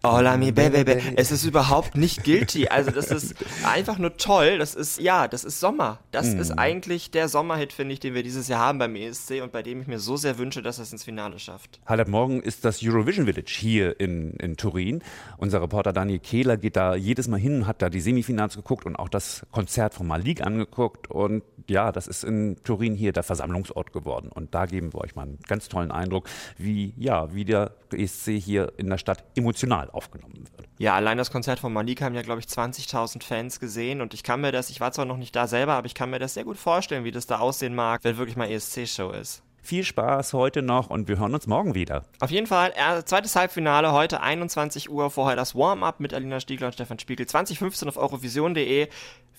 hola 0.05 0.37
mi 0.37 0.53
baby. 0.53 0.85
Es 1.16 1.33
ist 1.33 1.45
überhaupt 1.47 1.97
nicht 1.97 2.23
guilty. 2.23 2.69
Also 2.69 2.90
das 2.90 3.11
ist 3.11 3.35
einfach 3.64 3.97
nur 3.97 4.19
toll. 4.19 4.59
Das 4.59 4.75
ist 4.75 5.01
ja, 5.01 5.27
das 5.27 5.42
ist 5.42 5.59
Sommer. 5.59 5.99
Das 6.11 6.35
Mhm. 6.35 6.40
ist 6.40 6.51
eigentlich 6.53 7.11
der 7.12 7.29
Sommerhit, 7.29 7.73
finde 7.73 7.95
ich, 7.95 8.01
den 8.01 8.12
wir 8.12 8.23
dieses 8.23 8.49
Jahr 8.49 8.61
haben 8.61 8.79
beim 8.79 8.95
ESC 8.95 9.40
und 9.42 9.53
bei 9.53 9.62
dem 9.62 9.81
ich 9.81 9.87
mir 9.87 9.99
so 9.99 10.19
sehr 10.19 10.37
wünsche, 10.37 10.61
dass 10.62 10.79
es 10.79 10.92
ins 10.92 11.05
Finale 11.05 11.38
schafft. 11.38 11.81
Highlight 11.88 12.09
morgen 12.09 12.42
ist 12.42 12.64
das 12.66 12.83
Eurovision 12.83 13.25
Village 13.25 13.57
hier 13.59 13.99
in, 14.01 14.33
in 14.35 14.59
Turin. 14.59 15.03
Unser 15.38 15.62
Reporter 15.62 15.95
Daniel 15.95 16.19
Kehler 16.19 16.59
geht 16.59 16.77
da 16.77 16.95
jedes 16.95 17.27
Mal 17.27 17.40
hin, 17.40 17.66
hat 17.66 17.81
da 17.81 17.88
die 17.88 18.01
Semifinals 18.01 18.55
geguckt 18.57 18.85
und 18.85 18.97
auch 18.97 19.09
das 19.09 19.47
Konzert 19.51 19.95
von 19.95 20.07
Malik 20.07 20.42
angeguckt. 20.42 21.11
Und 21.11 21.42
ja, 21.69 21.90
das 21.90 22.07
ist 22.07 22.23
in 22.23 22.59
Turin 22.64 22.95
hier 22.95 23.12
der 23.12 23.23
Versammlungsort 23.23 23.95
geworden. 23.95 24.31
Und 24.33 24.55
da 24.55 24.66
geben 24.66 24.92
wir 24.92 25.01
euch 25.01 25.16
mal 25.16 25.23
einen 25.23 25.38
ganz 25.49 25.69
tollen 25.69 25.90
Eindruck, 25.90 26.29
wie, 26.59 26.92
ja, 26.99 27.35
wie 27.35 27.45
der 27.46 27.72
ESC 27.92 28.32
hier 28.32 28.72
in 28.76 28.90
der 28.90 28.98
Stadt 28.98 29.24
emotional 29.35 29.90
aufgenommen 29.90 30.44
wird. 30.56 30.68
Ja, 30.78 30.94
allein 30.94 31.16
das 31.16 31.30
Konzert 31.30 31.59
von 31.59 31.72
Malik 31.72 32.02
haben 32.02 32.14
ja, 32.14 32.22
glaube 32.22 32.40
ich, 32.40 32.46
20.000 32.46 33.22
Fans 33.22 33.61
gesehen 33.61 34.02
und 34.02 34.12
ich 34.12 34.22
kann 34.22 34.42
mir 34.42 34.52
das, 34.52 34.68
ich 34.68 34.80
war 34.80 34.92
zwar 34.92 35.06
noch 35.06 35.16
nicht 35.16 35.35
da 35.35 35.46
selber, 35.46 35.72
aber 35.74 35.87
ich 35.87 35.94
kann 35.94 36.11
mir 36.11 36.18
das 36.18 36.35
sehr 36.35 36.44
gut 36.44 36.59
vorstellen, 36.59 37.04
wie 37.04 37.12
das 37.12 37.26
da 37.26 37.38
aussehen 37.38 37.74
mag, 37.74 38.04
wenn 38.04 38.18
wirklich 38.18 38.37
mal 38.37 38.50
ESC-Show 38.50 39.11
ist. 39.11 39.42
Viel 39.62 39.82
Spaß 39.82 40.32
heute 40.32 40.62
noch 40.62 40.90
und 40.90 41.09
wir 41.09 41.18
hören 41.18 41.35
uns 41.35 41.48
morgen 41.48 41.74
wieder. 41.74 42.04
Auf 42.20 42.30
jeden 42.30 42.46
Fall, 42.46 42.72
äh, 42.76 43.02
zweites 43.02 43.35
Halbfinale 43.35 43.90
heute 43.90 44.20
21 44.20 44.90
Uhr, 44.90 45.11
vorher 45.11 45.35
das 45.35 45.56
Warm-Up 45.56 45.98
mit 45.98 46.14
Alina 46.14 46.38
Stiegler 46.38 46.68
und 46.68 46.74
Stefan 46.74 47.00
Spiegel 47.00 47.26
2015 47.26 47.88
auf 47.88 47.96
eurovision.de. 47.96 48.88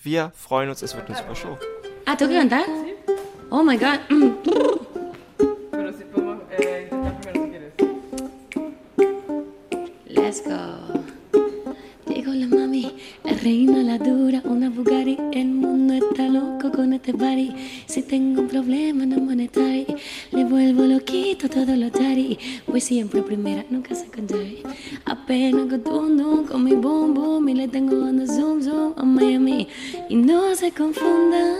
Wir 0.02 0.32
freuen 0.34 0.68
uns, 0.68 0.82
es 0.82 0.94
wird 0.94 1.08
eine 1.08 1.16
super 1.16 1.34
Show. 1.34 1.58
Ah. 2.04 2.16
Oh 3.50 3.62
my 3.62 3.78
god. 3.78 4.74
Let's 10.28 10.42
go. 10.42 10.60
Llegó 12.06 12.34
la 12.34 12.46
mami, 12.48 12.92
la 13.24 13.32
reina, 13.32 13.78
la 13.82 13.96
dura, 13.96 14.42
una 14.44 14.68
Bugatti. 14.68 15.16
El 15.32 15.46
mundo 15.46 15.94
está 15.94 16.28
loco 16.28 16.70
con 16.70 16.92
este 16.92 17.14
party. 17.14 17.50
Si 17.86 18.02
tengo 18.02 18.42
un 18.42 18.48
problema 18.48 19.06
no 19.06 19.20
monetary, 19.20 19.86
le 20.32 20.44
vuelvo 20.44 20.84
loquito 20.84 21.48
todo 21.48 21.74
lo 21.74 21.90
tari. 21.90 22.38
Voy 22.66 22.78
siempre 22.78 23.22
primera, 23.22 23.64
nunca 23.70 23.94
secondary. 23.94 24.62
Apenas 25.06 25.82
dum, 25.82 26.44
con 26.44 26.62
mi 26.62 26.74
boom 26.74 27.14
boom 27.14 27.48
y 27.48 27.54
le 27.54 27.66
tengo 27.66 27.98
dando 27.98 28.26
zoom 28.26 28.62
zoom 28.62 28.92
a 28.98 29.04
Miami. 29.04 29.66
Y 30.10 30.16
no 30.16 30.54
se 30.54 30.70
confundan, 30.72 31.56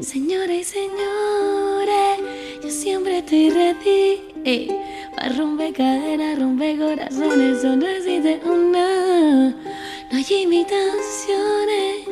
señores 0.00 0.58
y 0.58 0.64
señores, 0.64 2.18
yo 2.62 2.70
siempre 2.70 3.18
estoy 3.18 3.50
ready. 3.50 4.20
eh, 4.46 4.87
para 5.18 5.34
romper 5.34 5.72
cadenas, 5.72 6.38
romper 6.38 6.78
corazones, 6.78 7.62
solo 7.62 7.86
existe 7.88 8.40
una. 8.44 9.50
No 10.10 10.16
hay 10.16 10.42
imitaciones. 10.42 12.06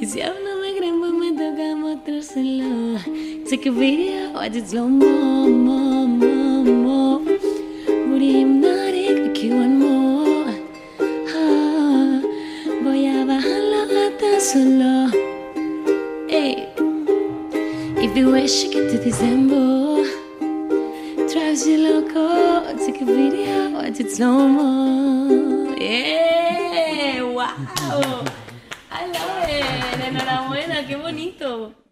Y 0.00 0.06
si 0.06 0.22
aún 0.22 0.36
no 0.44 0.60
me 0.60 0.76
creen, 0.76 1.00
pues 1.00 1.12
me 1.12 1.32
toca 1.32 1.74
mostrárselo. 1.74 2.98
Take 3.50 3.68
a 3.68 3.72
video, 3.72 4.32
watch 4.34 4.54
it 4.54 4.68
slow 4.68 4.88
mo, 4.88 5.48
mo, 5.48 6.06
mo, 6.06 6.62
mo. 6.64 7.20
Booty 8.08 8.32
hypnotic, 8.38 9.22
make 9.22 9.42
you 9.42 9.56
want 9.56 9.78
more. 9.78 10.54
Ah, 11.34 12.20
voy 12.84 13.06
a 13.06 13.24
bajarlo 13.24 13.82
hasta 13.82 14.40
solo. 14.40 15.10
Hey, 16.28 16.68
if 17.96 18.16
you 18.16 18.30
wish 18.30 18.64
you 18.64 18.72
get 18.72 18.90
to 18.92 18.98
December, 18.98 19.75
שלא 21.66 22.00
תקבי 22.86 23.30
לי 23.30 23.44
את 23.88 24.00
אצלומו. 24.00 24.86
¡Wow! 27.36 28.22
¡I 28.92 29.02
love 29.14 29.48
it! 29.48 30.00
¡Enhorabuena! 30.08 30.76
¡Qué 30.88 30.96
bonito! 31.04 31.85